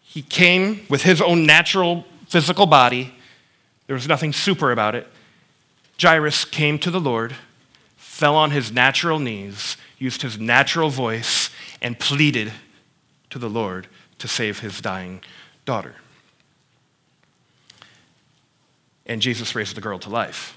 He 0.00 0.22
came 0.22 0.86
with 0.88 1.02
his 1.02 1.20
own 1.20 1.44
natural 1.44 2.06
physical 2.26 2.64
body 2.64 3.12
there 3.86 3.94
was 3.94 4.08
nothing 4.08 4.32
super 4.32 4.72
about 4.72 4.94
it. 4.94 5.06
Jairus 6.00 6.46
came 6.46 6.78
to 6.78 6.90
the 6.90 6.98
Lord, 6.98 7.36
fell 7.98 8.34
on 8.34 8.50
his 8.50 8.72
natural 8.72 9.18
knees, 9.18 9.76
used 9.98 10.22
his 10.22 10.38
natural 10.38 10.88
voice, 10.88 11.50
and 11.82 11.98
pleaded 11.98 12.50
to 13.28 13.38
the 13.38 13.50
Lord 13.50 13.86
to 14.20 14.26
save 14.26 14.60
his 14.60 14.80
dying 14.80 15.22
daughter. 15.66 15.96
And 19.06 19.20
Jesus 19.20 19.54
raised 19.54 19.76
the 19.76 19.80
girl 19.80 19.98
to 20.00 20.10
life. 20.10 20.56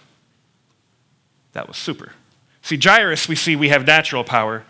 That 1.53 1.67
was 1.67 1.77
super. 1.77 2.13
See, 2.61 2.77
Jairus, 2.77 3.27
we 3.27 3.35
see 3.35 3.55
we 3.55 3.69
have 3.69 3.85
natural 3.85 4.23
power, 4.23 4.63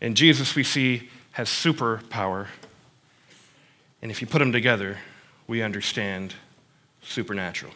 and 0.00 0.16
Jesus, 0.16 0.54
we 0.54 0.64
see, 0.64 1.10
has 1.32 1.48
super 1.48 2.00
power. 2.10 2.48
And 4.00 4.10
if 4.10 4.20
you 4.20 4.26
put 4.26 4.38
them 4.38 4.52
together, 4.52 4.98
we 5.46 5.62
understand 5.62 6.34
supernatural. 7.02 7.72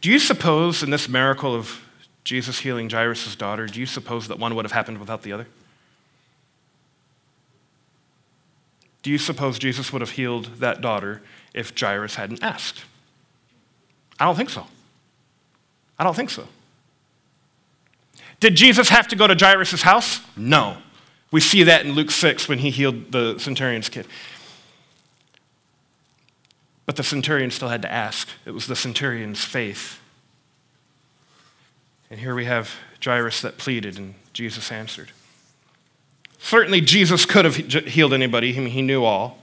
Do 0.00 0.10
you 0.10 0.18
suppose 0.18 0.82
in 0.82 0.90
this 0.90 1.08
miracle 1.08 1.54
of 1.54 1.80
Jesus 2.24 2.60
healing 2.60 2.88
Jairus' 2.88 3.36
daughter, 3.36 3.66
do 3.66 3.80
you 3.80 3.86
suppose 3.86 4.28
that 4.28 4.38
one 4.38 4.54
would 4.54 4.64
have 4.64 4.72
happened 4.72 4.98
without 4.98 5.22
the 5.22 5.32
other? 5.32 5.46
Do 9.02 9.10
you 9.10 9.18
suppose 9.18 9.58
Jesus 9.58 9.92
would 9.92 10.00
have 10.00 10.10
healed 10.10 10.46
that 10.60 10.80
daughter 10.80 11.22
if 11.52 11.78
Jairus 11.78 12.14
hadn't 12.14 12.42
asked? 12.42 12.84
I 14.18 14.24
don't 14.24 14.36
think 14.36 14.50
so. 14.50 14.66
I 15.98 16.04
don't 16.04 16.14
think 16.14 16.30
so. 16.30 16.46
Did 18.40 18.56
Jesus 18.56 18.88
have 18.88 19.08
to 19.08 19.16
go 19.16 19.26
to 19.26 19.34
Jairus' 19.34 19.82
house? 19.82 20.20
No. 20.36 20.78
We 21.30 21.40
see 21.40 21.62
that 21.64 21.84
in 21.84 21.92
Luke 21.92 22.10
6 22.10 22.48
when 22.48 22.58
he 22.58 22.70
healed 22.70 23.10
the 23.12 23.38
centurion's 23.38 23.88
kid. 23.88 24.06
But 26.86 26.96
the 26.96 27.02
centurion 27.02 27.50
still 27.50 27.68
had 27.68 27.82
to 27.82 27.90
ask. 27.90 28.28
It 28.44 28.50
was 28.50 28.66
the 28.66 28.76
centurion's 28.76 29.42
faith. 29.44 30.00
And 32.10 32.20
here 32.20 32.34
we 32.34 32.44
have 32.44 32.74
Jairus 33.02 33.40
that 33.40 33.56
pleaded, 33.56 33.98
and 33.98 34.14
Jesus 34.32 34.70
answered. 34.70 35.10
Certainly, 36.38 36.82
Jesus 36.82 37.24
could 37.24 37.46
have 37.46 37.56
healed 37.56 38.12
anybody, 38.12 38.54
I 38.54 38.60
mean, 38.60 38.68
he 38.68 38.82
knew 38.82 39.02
all. 39.04 39.38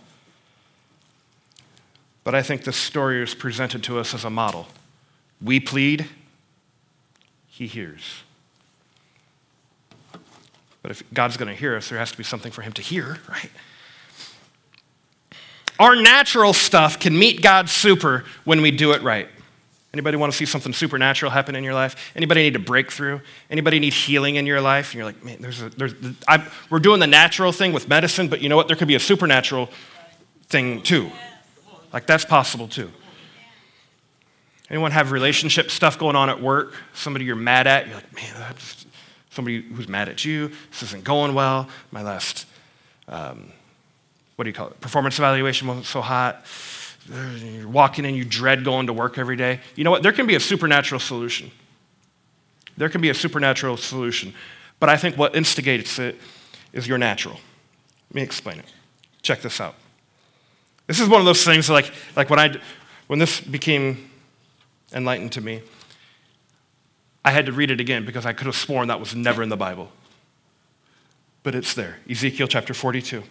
But 2.23 2.35
I 2.35 2.41
think 2.41 2.63
this 2.63 2.77
story 2.77 3.21
is 3.21 3.33
presented 3.33 3.83
to 3.83 3.99
us 3.99 4.13
as 4.13 4.23
a 4.23 4.29
model. 4.29 4.67
We 5.41 5.59
plead, 5.59 6.07
he 7.47 7.67
hears. 7.67 8.21
But 10.81 10.91
if 10.91 11.03
God's 11.13 11.37
going 11.37 11.47
to 11.47 11.55
hear 11.55 11.75
us, 11.75 11.89
there 11.89 11.99
has 11.99 12.11
to 12.11 12.17
be 12.17 12.23
something 12.23 12.51
for 12.51 12.61
him 12.61 12.73
to 12.73 12.81
hear, 12.81 13.19
right? 13.29 13.51
Our 15.79 15.95
natural 15.95 16.53
stuff 16.53 16.99
can 16.99 17.17
meet 17.17 17.41
God's 17.41 17.71
super 17.71 18.25
when 18.43 18.61
we 18.61 18.71
do 18.71 18.91
it 18.91 19.01
right. 19.01 19.27
Anybody 19.93 20.15
want 20.15 20.31
to 20.31 20.37
see 20.37 20.45
something 20.45 20.71
supernatural 20.71 21.31
happen 21.31 21.55
in 21.55 21.63
your 21.63 21.73
life? 21.73 22.11
Anybody 22.15 22.43
need 22.43 22.55
a 22.55 22.59
breakthrough? 22.59 23.19
Anybody 23.49 23.79
need 23.79 23.93
healing 23.93 24.35
in 24.35 24.45
your 24.45 24.61
life? 24.61 24.91
And 24.91 24.99
you're 24.99 25.05
like, 25.05 25.23
man, 25.23 25.37
there's 25.41 25.61
a, 25.61 25.69
there's, 25.69 25.93
I, 26.27 26.47
we're 26.69 26.79
doing 26.79 26.99
the 26.99 27.07
natural 27.07 27.51
thing 27.51 27.73
with 27.73 27.89
medicine, 27.89 28.29
but 28.29 28.41
you 28.41 28.47
know 28.47 28.55
what? 28.55 28.67
There 28.67 28.77
could 28.77 28.87
be 28.87 28.95
a 28.95 29.01
supernatural 29.01 29.69
thing 30.47 30.81
too. 30.81 31.11
Like 31.93 32.05
that's 32.05 32.25
possible 32.25 32.67
too. 32.67 32.91
Anyone 34.69 34.91
have 34.91 35.11
relationship 35.11 35.69
stuff 35.69 35.99
going 35.99 36.15
on 36.15 36.29
at 36.29 36.41
work? 36.41 36.75
Somebody 36.93 37.25
you're 37.25 37.35
mad 37.35 37.67
at? 37.67 37.87
You're 37.87 37.95
like, 37.95 38.15
man, 38.15 38.33
that's 38.37 38.85
somebody 39.31 39.61
who's 39.61 39.89
mad 39.89 40.07
at 40.07 40.23
you. 40.23 40.49
This 40.69 40.83
isn't 40.83 41.03
going 41.03 41.33
well. 41.33 41.67
My 41.91 42.01
last 42.01 42.45
um, 43.07 43.51
what 44.35 44.45
do 44.45 44.49
you 44.49 44.53
call 44.53 44.69
it? 44.69 44.81
Performance 44.81 45.19
evaluation 45.19 45.67
wasn't 45.67 45.85
so 45.85 46.01
hot. 46.01 46.45
You're 47.07 47.67
walking 47.67 48.05
in, 48.05 48.15
you 48.15 48.25
dread 48.25 48.63
going 48.63 48.87
to 48.87 48.93
work 48.93 49.17
every 49.17 49.35
day. 49.35 49.59
You 49.75 49.83
know 49.83 49.91
what? 49.91 50.01
There 50.01 50.11
can 50.11 50.25
be 50.25 50.35
a 50.35 50.39
supernatural 50.39 50.99
solution. 50.99 51.51
There 52.77 52.89
can 52.89 53.01
be 53.01 53.09
a 53.09 53.13
supernatural 53.13 53.77
solution. 53.77 54.33
But 54.79 54.89
I 54.89 54.97
think 54.97 55.17
what 55.17 55.35
instigates 55.35 55.99
it 55.99 56.17
is 56.73 56.87
your 56.87 56.97
natural. 56.97 57.35
Let 58.09 58.15
me 58.15 58.21
explain 58.23 58.59
it. 58.59 58.65
Check 59.21 59.41
this 59.41 59.61
out. 59.61 59.75
This 60.87 60.99
is 60.99 61.07
one 61.07 61.21
of 61.21 61.25
those 61.25 61.43
things 61.43 61.69
like, 61.69 61.91
like 62.15 62.29
when, 62.29 62.39
I, 62.39 62.59
when 63.07 63.19
this 63.19 63.39
became 63.39 64.09
enlightened 64.93 65.31
to 65.33 65.41
me, 65.41 65.61
I 67.23 67.31
had 67.31 67.45
to 67.45 67.51
read 67.51 67.71
it 67.71 67.79
again 67.79 68.05
because 68.05 68.25
I 68.25 68.33
could 68.33 68.47
have 68.47 68.55
sworn 68.55 68.87
that 68.87 68.99
was 68.99 69.15
never 69.15 69.43
in 69.43 69.49
the 69.49 69.57
Bible. 69.57 69.91
But 71.43 71.55
it's 71.55 71.73
there 71.73 71.97
Ezekiel 72.09 72.47
chapter 72.47 72.73
42. 72.73 73.23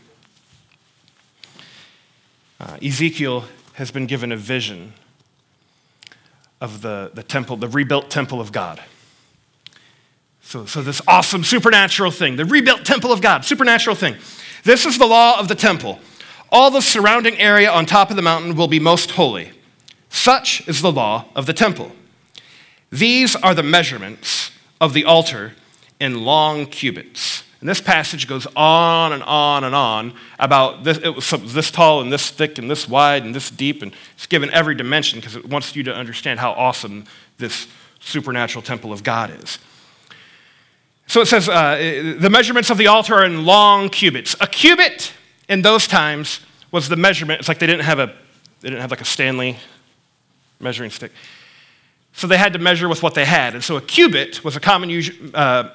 Uh, 2.60 2.76
Ezekiel 2.82 3.44
has 3.74 3.90
been 3.90 4.06
given 4.06 4.32
a 4.32 4.36
vision 4.36 4.92
of 6.60 6.82
the, 6.82 7.10
the 7.14 7.22
temple, 7.22 7.56
the 7.56 7.68
rebuilt 7.68 8.10
temple 8.10 8.40
of 8.40 8.52
God. 8.52 8.82
So, 10.42 10.66
so, 10.66 10.82
this 10.82 11.00
awesome 11.06 11.44
supernatural 11.44 12.10
thing, 12.10 12.36
the 12.36 12.44
rebuilt 12.44 12.84
temple 12.84 13.12
of 13.12 13.22
God, 13.22 13.44
supernatural 13.44 13.94
thing. 13.96 14.16
This 14.64 14.84
is 14.84 14.98
the 14.98 15.06
law 15.06 15.38
of 15.38 15.48
the 15.48 15.54
temple. 15.54 16.00
All 16.52 16.70
the 16.70 16.80
surrounding 16.80 17.38
area 17.38 17.70
on 17.70 17.86
top 17.86 18.10
of 18.10 18.16
the 18.16 18.22
mountain 18.22 18.56
will 18.56 18.68
be 18.68 18.80
most 18.80 19.12
holy. 19.12 19.52
Such 20.08 20.66
is 20.66 20.82
the 20.82 20.90
law 20.90 21.26
of 21.36 21.46
the 21.46 21.52
temple. 21.52 21.92
These 22.90 23.36
are 23.36 23.54
the 23.54 23.62
measurements 23.62 24.50
of 24.80 24.92
the 24.92 25.04
altar 25.04 25.52
in 26.00 26.24
long 26.24 26.66
cubits. 26.66 27.44
And 27.60 27.68
this 27.68 27.80
passage 27.80 28.26
goes 28.26 28.46
on 28.56 29.12
and 29.12 29.22
on 29.22 29.64
and 29.64 29.74
on 29.74 30.14
about 30.38 30.82
this, 30.82 30.98
it 30.98 31.14
was 31.14 31.52
this 31.52 31.70
tall 31.70 32.00
and 32.00 32.10
this 32.10 32.30
thick 32.30 32.58
and 32.58 32.70
this 32.70 32.88
wide 32.88 33.22
and 33.22 33.34
this 33.34 33.50
deep, 33.50 33.82
and 33.82 33.92
it's 34.14 34.26
given 34.26 34.50
every 34.50 34.74
dimension 34.74 35.20
because 35.20 35.36
it 35.36 35.46
wants 35.46 35.76
you 35.76 35.82
to 35.84 35.94
understand 35.94 36.40
how 36.40 36.52
awesome 36.52 37.04
this 37.36 37.68
supernatural 38.00 38.62
temple 38.62 38.92
of 38.92 39.04
God 39.04 39.30
is. 39.44 39.58
So 41.06 41.20
it 41.20 41.26
says 41.26 41.48
uh, 41.48 42.16
the 42.18 42.30
measurements 42.30 42.70
of 42.70 42.78
the 42.78 42.86
altar 42.86 43.16
are 43.16 43.24
in 43.24 43.44
long 43.44 43.90
cubits. 43.90 44.34
A 44.40 44.46
cubit 44.46 45.12
in 45.50 45.60
those 45.62 45.86
times 45.86 46.40
was 46.70 46.88
the 46.88 46.96
measurement. 46.96 47.40
It's 47.40 47.48
like 47.48 47.58
they 47.58 47.66
didn't 47.66 47.84
have 47.84 47.98
a 47.98 48.06
they 48.60 48.68
didn't 48.68 48.80
have 48.80 48.90
like 48.90 49.00
a 49.00 49.06
Stanley 49.06 49.56
measuring 50.60 50.90
stick. 50.90 51.12
So 52.12 52.26
they 52.26 52.38
had 52.38 52.52
to 52.52 52.58
measure 52.58 52.88
with 52.88 53.02
what 53.02 53.14
they 53.14 53.24
had. 53.24 53.54
And 53.54 53.64
so 53.64 53.76
a 53.76 53.80
cubit 53.80 54.44
was 54.44 54.56
a 54.56 54.60
common 54.60 54.90
uh, 55.34 55.70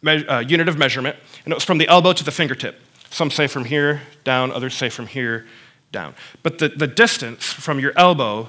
me- 0.00 0.26
uh, 0.26 0.40
unit 0.40 0.68
of 0.68 0.78
measurement, 0.78 1.16
and 1.44 1.52
it 1.52 1.54
was 1.54 1.64
from 1.64 1.78
the 1.78 1.88
elbow 1.88 2.12
to 2.12 2.24
the 2.24 2.30
fingertip. 2.30 2.80
Some 3.10 3.30
say 3.30 3.46
from 3.46 3.64
here 3.64 4.02
down, 4.24 4.50
others 4.52 4.74
say 4.74 4.88
from 4.88 5.06
here 5.06 5.46
down. 5.90 6.14
But 6.42 6.58
the, 6.58 6.68
the 6.68 6.86
distance 6.86 7.44
from 7.44 7.78
your 7.78 7.92
elbow 7.96 8.48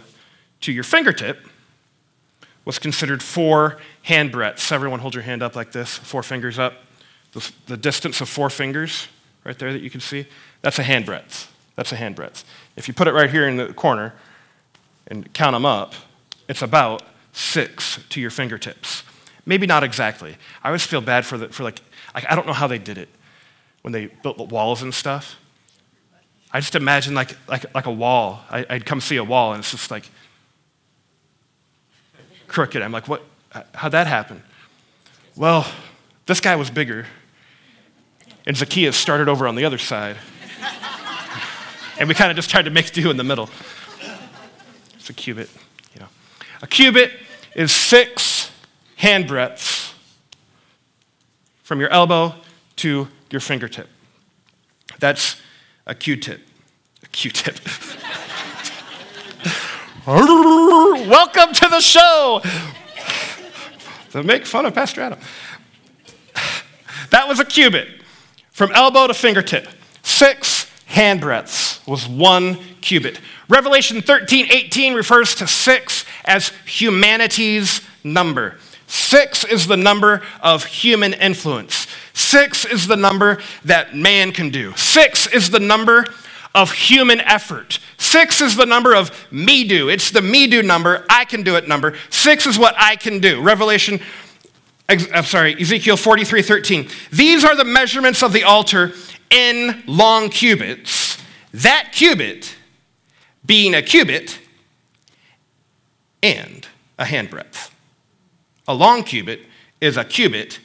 to 0.62 0.72
your 0.72 0.86
fingertip 0.86 1.46
was 2.66 2.80
considered 2.80 3.22
four 3.22 3.78
hand 4.04 4.32
breadths. 4.32 4.72
Everyone 4.72 5.00
hold 5.02 5.14
your 5.14 5.24
hand 5.24 5.44
up 5.44 5.56
like 5.56 5.74
this, 5.74 5.98
four 5.98 6.24
fingers 6.24 6.58
up. 6.58 6.74
The, 7.34 7.52
the 7.68 7.78
distance 7.78 8.22
of 8.22 8.30
four 8.30 8.50
fingers, 8.50 9.08
right 9.44 9.58
there 9.60 9.74
that 9.74 9.82
you 9.82 9.90
can 9.90 10.00
see, 10.00 10.26
that's 10.63 10.80
a 10.80 10.84
handbreadth. 10.84 11.47
That's 11.76 11.91
a 11.91 11.95
handbreadth. 11.95 12.43
If 12.76 12.88
you 12.88 12.95
put 12.95 13.08
it 13.08 13.13
right 13.13 13.30
here 13.30 13.47
in 13.47 13.58
the 13.58 13.71
corner 13.73 14.15
and 15.06 15.32
count 15.34 15.54
them 15.54 15.65
up, 15.65 15.93
it's 16.47 16.63
about 16.63 17.04
six 17.34 17.99
to 18.10 18.19
your 18.19 18.32
fingertips. 18.32 19.04
Maybe 19.45 19.67
not 19.67 19.84
exactly. 19.84 20.38
I 20.63 20.69
always 20.69 20.86
feel 20.86 21.02
bad 21.02 21.26
for, 21.26 21.38
the, 21.38 21.49
for 21.49 21.63
like, 21.63 21.80
I 22.15 22.34
don't 22.34 22.47
know 22.47 22.54
how 22.54 22.67
they 22.67 22.80
did 22.80 22.97
it 22.97 23.10
when 23.82 23.91
they 23.91 24.06
built 24.06 24.38
the 24.38 24.43
walls 24.43 24.82
and 24.82 24.93
stuff. 24.93 25.36
I 26.52 26.60
just 26.60 26.76
imagine 26.76 27.13
like, 27.13 27.36
like, 27.47 27.73
like 27.76 27.86
a 27.86 27.91
wall. 27.91 28.41
I, 28.49 28.65
would 28.69 28.86
come 28.86 29.02
see 29.02 29.17
a 29.17 29.23
wall 29.23 29.54
and 29.54 29.60
it's 29.60 29.71
just 29.71 29.91
like 29.91 30.10
crooked. 32.47 32.82
I'm 32.82 32.91
like, 32.91 33.08
what? 33.08 33.23
How'd 33.73 33.91
that 33.91 34.08
happen? 34.08 34.41
Well, 35.36 35.69
this 36.26 36.39
guy 36.39 36.56
was 36.56 36.69
bigger, 36.69 37.08
and 38.45 38.56
Zacchaeus 38.56 38.95
started 38.95 39.28
over 39.28 39.47
on 39.47 39.56
the 39.56 39.65
other 39.65 39.78
side. 39.78 40.17
And 41.99 42.10
we 42.10 42.15
kind 42.15 42.32
of 42.32 42.36
just 42.36 42.49
tried 42.49 42.65
to 42.65 42.71
make 42.71 42.91
do 42.91 43.10
in 43.10 43.17
the 43.17 43.23
middle. 43.23 43.49
It's 44.95 45.10
a 45.10 45.13
cubit, 45.13 45.49
you 45.93 46.01
know. 46.01 46.08
A 46.62 46.67
cubit 46.67 47.12
is 47.56 47.71
six 47.71 48.51
hand 48.95 49.27
breadths 49.27 49.93
from 51.63 51.79
your 51.79 51.89
elbow 51.89 52.36
to 52.77 53.08
your 53.29 53.41
fingertip. 53.41 53.89
That's 54.99 55.41
a 55.86 55.95
Q-tip. 55.95 56.41
A 57.03 57.08
Q-tip. 57.08 57.60
Welcome 60.08 61.53
to 61.53 61.67
the 61.69 61.82
show. 61.82 62.41
To 64.12 64.23
make 64.23 64.45
fun 64.45 64.65
of 64.65 64.73
Pastor 64.73 65.01
Adam. 65.01 65.19
That 67.10 67.27
was 67.27 67.39
a 67.39 67.45
cubit 67.45 67.88
from 68.51 68.71
elbow 68.71 69.08
to 69.08 69.13
fingertip. 69.13 69.67
Six 70.03 70.69
hand 70.86 71.21
breadths 71.21 71.73
was 71.86 72.08
one 72.08 72.56
cubit. 72.82 73.19
Revelation 73.50 74.02
13, 74.02 74.48
18 74.52 74.93
refers 74.93 75.36
to 75.36 75.48
six 75.48 76.06
as 76.26 76.50
humanity's 76.65 77.82
number. 78.04 78.58
Six 78.88 79.43
is 79.43 79.67
the 79.67 79.78
number 79.78 80.22
of 80.41 80.65
human 80.65 81.13
influence. 81.13 81.88
Six 82.13 82.63
is 82.65 82.88
the 82.88 82.96
number 82.96 83.39
that 83.65 83.96
man 83.96 84.32
can 84.32 84.50
do. 84.50 84.74
Six 84.76 85.28
is 85.28 85.50
the 85.50 85.60
number 85.60 86.06
of 86.54 86.72
human 86.72 87.19
effort. 87.22 87.80
Six 87.98 88.41
is 88.41 88.56
the 88.56 88.65
number 88.65 88.93
of 88.93 89.12
me 89.32 89.67
do. 89.67 89.89
It's 89.89 90.12
the 90.12 90.22
me 90.22 90.48
do 90.48 90.62
number, 90.62 91.06
I 91.10 91.26
can 91.26 91.41
do 91.41 91.56
it 91.56 91.67
number. 91.67 91.96
Six 92.10 92.46
is 92.46 92.60
what 92.60 92.76
I 92.78 92.96
can 92.96 93.19
do. 93.19 93.41
Revelation, 93.41 94.00
I'm 94.88 95.24
sorry, 95.24 95.60
Ezekiel 95.60 95.98
43 95.98 96.41
13. 96.41 96.88
These 97.12 97.43
are 97.43 97.56
the 97.56 97.65
measurements 97.65 98.22
of 98.22 98.34
the 98.34 98.43
altar 98.43 98.93
in 99.32 99.84
long 99.88 100.30
cubits. 100.30 101.03
That 101.54 101.92
cubit 101.94 102.56
being 103.46 103.76
a 103.76 103.82
cubit 103.82 104.39
and 106.22 106.68
a 106.98 107.06
handbreadth. 107.06 107.70
A 108.68 108.74
long 108.74 109.04
cubit 109.04 109.42
is 109.80 109.98
a 109.98 110.04
cubit 110.04 110.60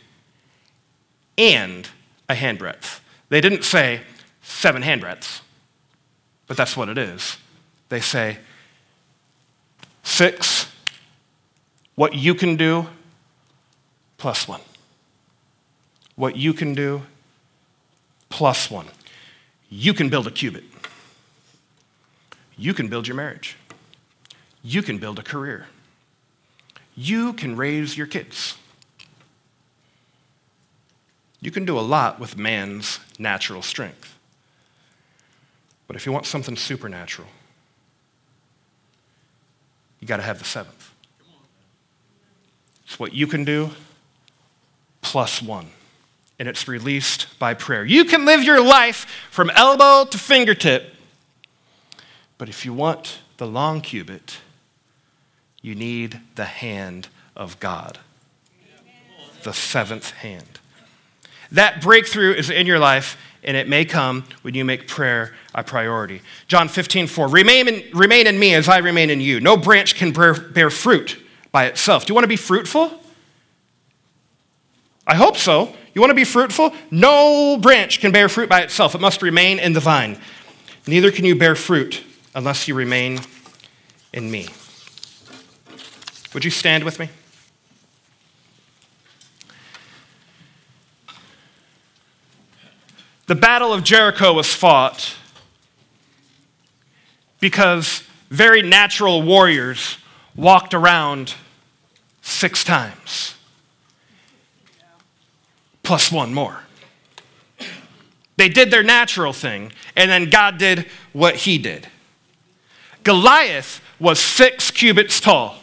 and 1.37 1.89
a 2.29 2.35
handbreadth. 2.35 3.01
They 3.29 3.41
didn't 3.41 3.65
say 3.65 4.03
seven 4.43 4.83
handbreadths, 4.83 5.41
but 6.47 6.57
that's 6.57 6.77
what 6.77 6.89
it 6.89 6.97
is. 6.97 7.37
They 7.89 8.01
say 8.01 8.39
six, 10.03 10.71
what 11.97 12.15
you 12.15 12.35
can 12.35 12.57
do, 12.57 12.87
plus 14.17 14.49
one. 14.49 14.61
What 16.17 16.37
you 16.37 16.53
can 16.53 16.75
do, 16.75 17.03
plus 18.29 18.71
one. 18.71 18.87
You 19.69 19.93
can 19.93 20.09
build 20.09 20.27
a 20.27 20.31
cubit. 20.31 20.65
You 22.59 22.75
can 22.75 22.89
build 22.89 23.07
your 23.07 23.17
marriage. 23.17 23.57
You 24.63 24.83
can 24.83 24.99
build 24.99 25.19
a 25.19 25.23
career 25.23 25.67
you 26.99 27.33
can 27.33 27.57
raise 27.57 27.97
your 27.97 28.09
kids. 28.09 28.57
You 31.41 31.53
can 31.53 31.65
do 31.65 31.79
a 31.79 31.81
lot 31.81 32.19
with 32.19 32.37
man's 32.37 32.99
natural 33.21 33.63
strength. 33.63 34.19
But 35.87 35.95
if 35.95 36.05
you 36.05 36.11
want 36.11 36.27
something 36.27 36.57
supernatural, 36.57 37.29
you 40.01 40.09
got 40.09 40.17
to 40.17 40.25
have 40.25 40.41
the 40.41 40.45
seventh. 40.45 40.93
It's 42.85 42.99
what 42.99 43.15
you 43.15 43.29
can 43.29 43.45
do 43.45 43.71
plus 45.01 45.41
one. 45.41 45.71
And 46.41 46.49
it's 46.49 46.67
released 46.67 47.39
by 47.39 47.55
prayer. 47.55 47.85
You 47.85 48.05
can 48.05 48.25
live 48.25 48.43
your 48.43 48.61
life 48.61 49.07
from 49.31 49.51
elbow 49.51 50.05
to 50.11 50.19
fingertip. 50.19 50.95
But 52.39 52.49
if 52.49 52.65
you 52.65 52.73
want 52.73 53.19
the 53.37 53.47
long 53.47 53.81
cubit, 53.81 54.39
you 55.61 55.75
need 55.75 56.21
the 56.37 56.45
hand 56.45 57.09
of 57.37 57.59
God, 57.59 57.99
the 59.43 59.53
seventh 59.53 60.13
hand. 60.13 60.61
That 61.51 61.83
breakthrough 61.83 62.35
is 62.35 62.49
in 62.49 62.67
your 62.67 62.79
life, 62.79 63.17
and 63.43 63.57
it 63.57 63.69
may 63.69 63.85
come 63.85 64.25
when 64.43 64.55
you 64.55 64.65
make 64.65 64.87
prayer 64.87 65.35
a 65.55 65.65
priority. 65.65 66.23
John 66.47 66.69
15, 66.69 67.07
4. 67.09 67.29
Remain 67.29 67.69
in, 67.69 67.85
remain 67.93 68.27
in 68.27 68.39
me 68.39 68.55
as 68.55 68.69
I 68.69 68.79
remain 68.79 69.11
in 69.11 69.21
you. 69.21 69.41
No 69.41 69.57
branch 69.57 69.95
can 69.97 70.13
bear, 70.13 70.35
bear 70.35 70.71
fruit 70.71 71.19
by 71.51 71.67
itself. 71.67 72.07
Do 72.07 72.11
you 72.11 72.15
want 72.15 72.25
to 72.25 72.29
be 72.29 72.37
fruitful? 72.37 73.01
I 75.07 75.15
hope 75.15 75.37
so. 75.37 75.75
You 75.95 76.01
want 76.01 76.11
to 76.11 76.15
be 76.15 76.25
fruitful? 76.25 76.73
No 76.91 77.59
branch 77.59 78.01
can 78.01 78.13
bear 78.13 78.29
fruit 78.29 78.49
by 78.49 78.61
itself. 78.61 78.95
It 78.95 79.01
must 79.01 79.23
remain 79.23 79.59
in 79.59 79.73
the 79.73 79.81
vine. 79.81 80.21
Neither 80.87 81.11
can 81.11 81.25
you 81.25 81.35
bear 81.35 81.55
fruit 81.55 82.05
unless 82.39 82.69
you 82.69 82.75
remain 82.77 83.19
in 84.13 84.31
me. 84.31 84.47
Would 86.33 86.45
you 86.45 86.53
stand 86.53 86.85
with 86.85 87.01
me? 87.01 87.09
The 93.27 93.35
Battle 93.35 93.73
of 93.73 93.83
Jericho 93.83 94.33
was 94.33 94.55
fought 94.55 95.17
because 97.41 98.05
very 98.31 98.63
natural 98.63 99.21
warriors 99.21 99.99
walked 100.37 100.75
around 100.75 101.35
six 102.23 102.63
times, 102.63 103.35
plus 105.83 106.13
one 106.13 106.33
more. 106.33 106.61
They 108.37 108.49
did 108.49 108.71
their 108.71 108.85
natural 108.85 109.33
thing, 109.33 109.73
and 109.97 110.09
then 110.09 110.31
God 110.31 110.57
did 110.57 110.87
what 111.13 111.35
he 111.35 111.59
did. 111.59 111.89
Goliath 113.09 113.81
was 113.99 114.21
six 114.21 114.71
cubits 114.71 115.19
tall. 115.19 115.57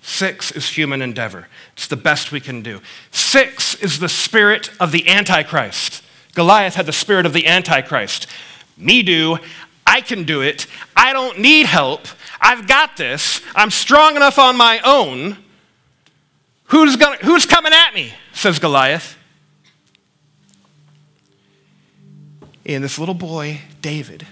Six 0.00 0.50
is 0.50 0.70
human 0.70 1.02
endeavor. 1.02 1.46
It's 1.74 1.88
the 1.88 1.96
best 1.96 2.32
we 2.32 2.40
can 2.40 2.62
do. 2.62 2.80
Six 3.10 3.74
is 3.82 3.98
the 3.98 4.08
spirit 4.08 4.70
of 4.80 4.92
the 4.92 5.06
Antichrist. 5.06 6.02
Goliath 6.32 6.74
had 6.74 6.86
the 6.86 6.94
spirit 6.94 7.26
of 7.26 7.34
the 7.34 7.46
Antichrist. 7.46 8.28
Me 8.78 9.02
do. 9.02 9.36
I 9.86 10.00
can 10.00 10.24
do 10.24 10.40
it. 10.40 10.66
I 10.96 11.12
don't 11.12 11.38
need 11.38 11.66
help. 11.66 12.08
I've 12.40 12.66
got 12.66 12.96
this. 12.96 13.42
I'm 13.54 13.70
strong 13.70 14.16
enough 14.16 14.38
on 14.38 14.56
my 14.56 14.80
own. 14.86 15.36
Who's, 16.68 16.96
gonna, 16.96 17.18
who's 17.18 17.44
coming 17.44 17.74
at 17.74 17.92
me? 17.92 18.14
says 18.32 18.58
Goliath. 18.58 19.18
And 22.64 22.82
this 22.82 22.98
little 22.98 23.14
boy, 23.14 23.60
David, 23.82 24.26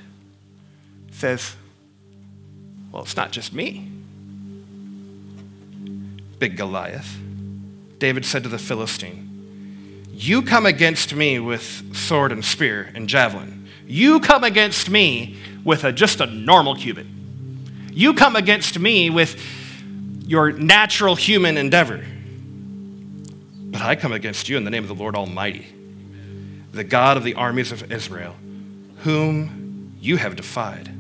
says, 1.19 1.57
Well, 2.91 3.03
it's 3.03 3.17
not 3.17 3.33
just 3.33 3.53
me 3.53 3.89
big 6.39 6.57
Goliath. 6.57 7.17
David 7.99 8.25
said 8.25 8.45
to 8.45 8.49
the 8.49 8.59
Philistine, 8.59 10.07
You 10.13 10.43
come 10.43 10.67
against 10.67 11.15
me 11.15 11.39
with 11.39 11.95
sword 11.95 12.33
and 12.33 12.45
spear 12.45 12.91
and 12.95 13.09
javelin. 13.09 13.69
You 13.87 14.21
come 14.21 14.45
against 14.45 14.91
me 14.91 15.39
with 15.65 15.85
a, 15.85 15.93
just 15.93 16.21
a 16.21 16.27
normal 16.27 16.77
cubit. 16.77 17.07
You 17.93 18.15
come 18.15 18.37
against 18.37 18.79
me 18.79 19.11
with 19.11 19.43
your 20.27 20.53
natural 20.53 21.17
human 21.17 21.57
endeavor. 21.57 22.05
But 23.71 23.83
I 23.83 23.97
come 23.97 24.13
against 24.13 24.49
you 24.49 24.57
in 24.57 24.65
the 24.65 24.71
name 24.71 24.85
of 24.85 24.89
the 24.89 24.95
Lord 24.95 25.17
Almighty, 25.17 25.67
the 26.73 26.85
God 26.85 27.17
of 27.17 27.25
the 27.25 27.35
armies 27.35 27.73
of 27.73 27.91
Israel, 27.91 28.37
whom 28.99 29.97
you 30.01 30.17
have 30.17 30.37
defied. 30.37 30.93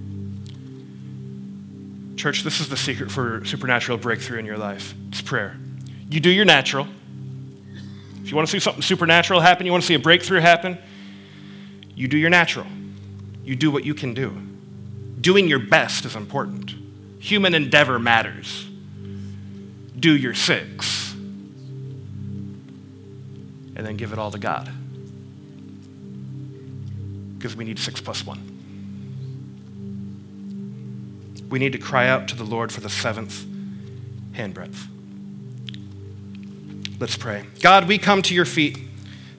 Church, 2.18 2.42
this 2.42 2.58
is 2.58 2.68
the 2.68 2.76
secret 2.76 3.12
for 3.12 3.44
supernatural 3.44 3.96
breakthrough 3.96 4.40
in 4.40 4.44
your 4.44 4.58
life. 4.58 4.92
It's 5.08 5.22
prayer. 5.22 5.56
You 6.10 6.18
do 6.18 6.30
your 6.30 6.44
natural. 6.44 6.88
If 8.22 8.30
you 8.30 8.36
want 8.36 8.48
to 8.48 8.50
see 8.50 8.58
something 8.58 8.82
supernatural 8.82 9.40
happen, 9.40 9.64
you 9.66 9.72
want 9.72 9.84
to 9.84 9.86
see 9.86 9.94
a 9.94 10.00
breakthrough 10.00 10.40
happen, 10.40 10.78
you 11.94 12.08
do 12.08 12.18
your 12.18 12.28
natural. 12.28 12.66
You 13.44 13.54
do 13.54 13.70
what 13.70 13.84
you 13.84 13.94
can 13.94 14.14
do. 14.14 14.36
Doing 15.20 15.46
your 15.48 15.60
best 15.60 16.04
is 16.04 16.16
important. 16.16 16.74
Human 17.20 17.54
endeavor 17.54 18.00
matters. 18.00 18.66
do 19.98 20.16
your 20.16 20.34
six 20.34 21.12
and 23.74 23.86
then 23.86 23.96
give 23.96 24.12
it 24.12 24.18
all 24.18 24.30
to 24.30 24.38
God. 24.38 24.70
Because 27.36 27.54
we 27.54 27.64
need 27.64 27.78
six 27.78 28.00
plus 28.00 28.26
one. 28.26 28.57
We 31.48 31.58
need 31.58 31.72
to 31.72 31.78
cry 31.78 32.08
out 32.08 32.28
to 32.28 32.36
the 32.36 32.44
Lord 32.44 32.70
for 32.72 32.80
the 32.80 32.90
seventh 32.90 33.44
handbreadth. 34.32 34.86
Let's 37.00 37.16
pray. 37.16 37.44
God, 37.60 37.88
we 37.88 37.96
come 37.98 38.22
to 38.22 38.34
your 38.34 38.44
feet 38.44 38.78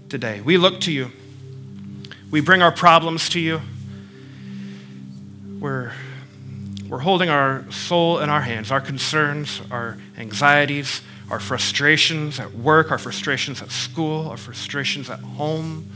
today. 0.08 0.42
We 0.42 0.58
look 0.58 0.82
to 0.82 0.92
you. 0.92 1.12
We 2.32 2.42
bring 2.42 2.62
our 2.62 2.72
problems 2.72 3.30
to 3.30 3.40
you. 3.40 3.62
We're, 5.60 5.92
we're 6.88 7.00
holding 7.00 7.30
our 7.30 7.70
soul 7.70 8.20
in 8.20 8.30
our 8.30 8.42
hands, 8.42 8.72
our 8.72 8.82
concerns, 8.82 9.62
our 9.70 9.98
anxieties, 10.18 11.02
our 11.30 11.40
frustrations 11.40 12.40
at 12.40 12.54
work, 12.54 12.92
our 12.92 12.98
frustrations 12.98 13.62
at 13.62 13.72
school, 13.72 14.30
our 14.30 14.38
frustrations 14.38 15.10
at 15.10 15.20
home, 15.20 15.90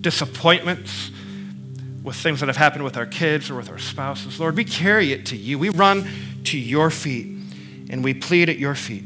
disappointments 0.00 1.10
with 2.02 2.16
things 2.16 2.40
that 2.40 2.46
have 2.46 2.56
happened 2.56 2.84
with 2.84 2.96
our 2.96 3.06
kids 3.06 3.50
or 3.50 3.56
with 3.56 3.70
our 3.70 3.78
spouses. 3.78 4.40
Lord, 4.40 4.56
we 4.56 4.64
carry 4.64 5.12
it 5.12 5.26
to 5.26 5.36
you. 5.36 5.58
We 5.58 5.68
run 5.68 6.08
to 6.44 6.58
your 6.58 6.90
feet 6.90 7.26
and 7.90 8.02
we 8.02 8.14
plead 8.14 8.48
at 8.48 8.58
your 8.58 8.74
feet. 8.74 9.04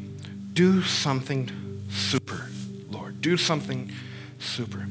Do 0.55 0.83
something 0.83 1.51
super, 1.91 2.47
Lord. 2.91 3.21
Do 3.21 3.37
something 3.37 3.93
super. 4.39 4.87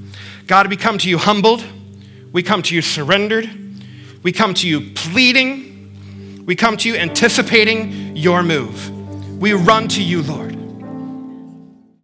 God, 0.48 0.70
we 0.70 0.76
come 0.76 0.98
to 1.00 1.10
you 1.10 1.18
humbled. 1.18 1.64
We 2.32 2.44
come 2.44 2.62
to 2.64 2.76
you 2.76 2.82
surrendered. 2.82 3.50
We 4.22 4.32
come 4.32 4.54
to 4.56 4.68
you 4.68 4.92
pleading. 4.94 6.44
We 6.46 6.56
come 6.56 6.78
to 6.78 6.90
you 6.90 6.96
anticipating 6.96 8.16
your 8.16 8.44
move. 8.44 8.92
We 9.40 9.54
run 9.54 9.88
to 9.90 10.04
you, 10.04 10.22
Lord. 10.22 10.55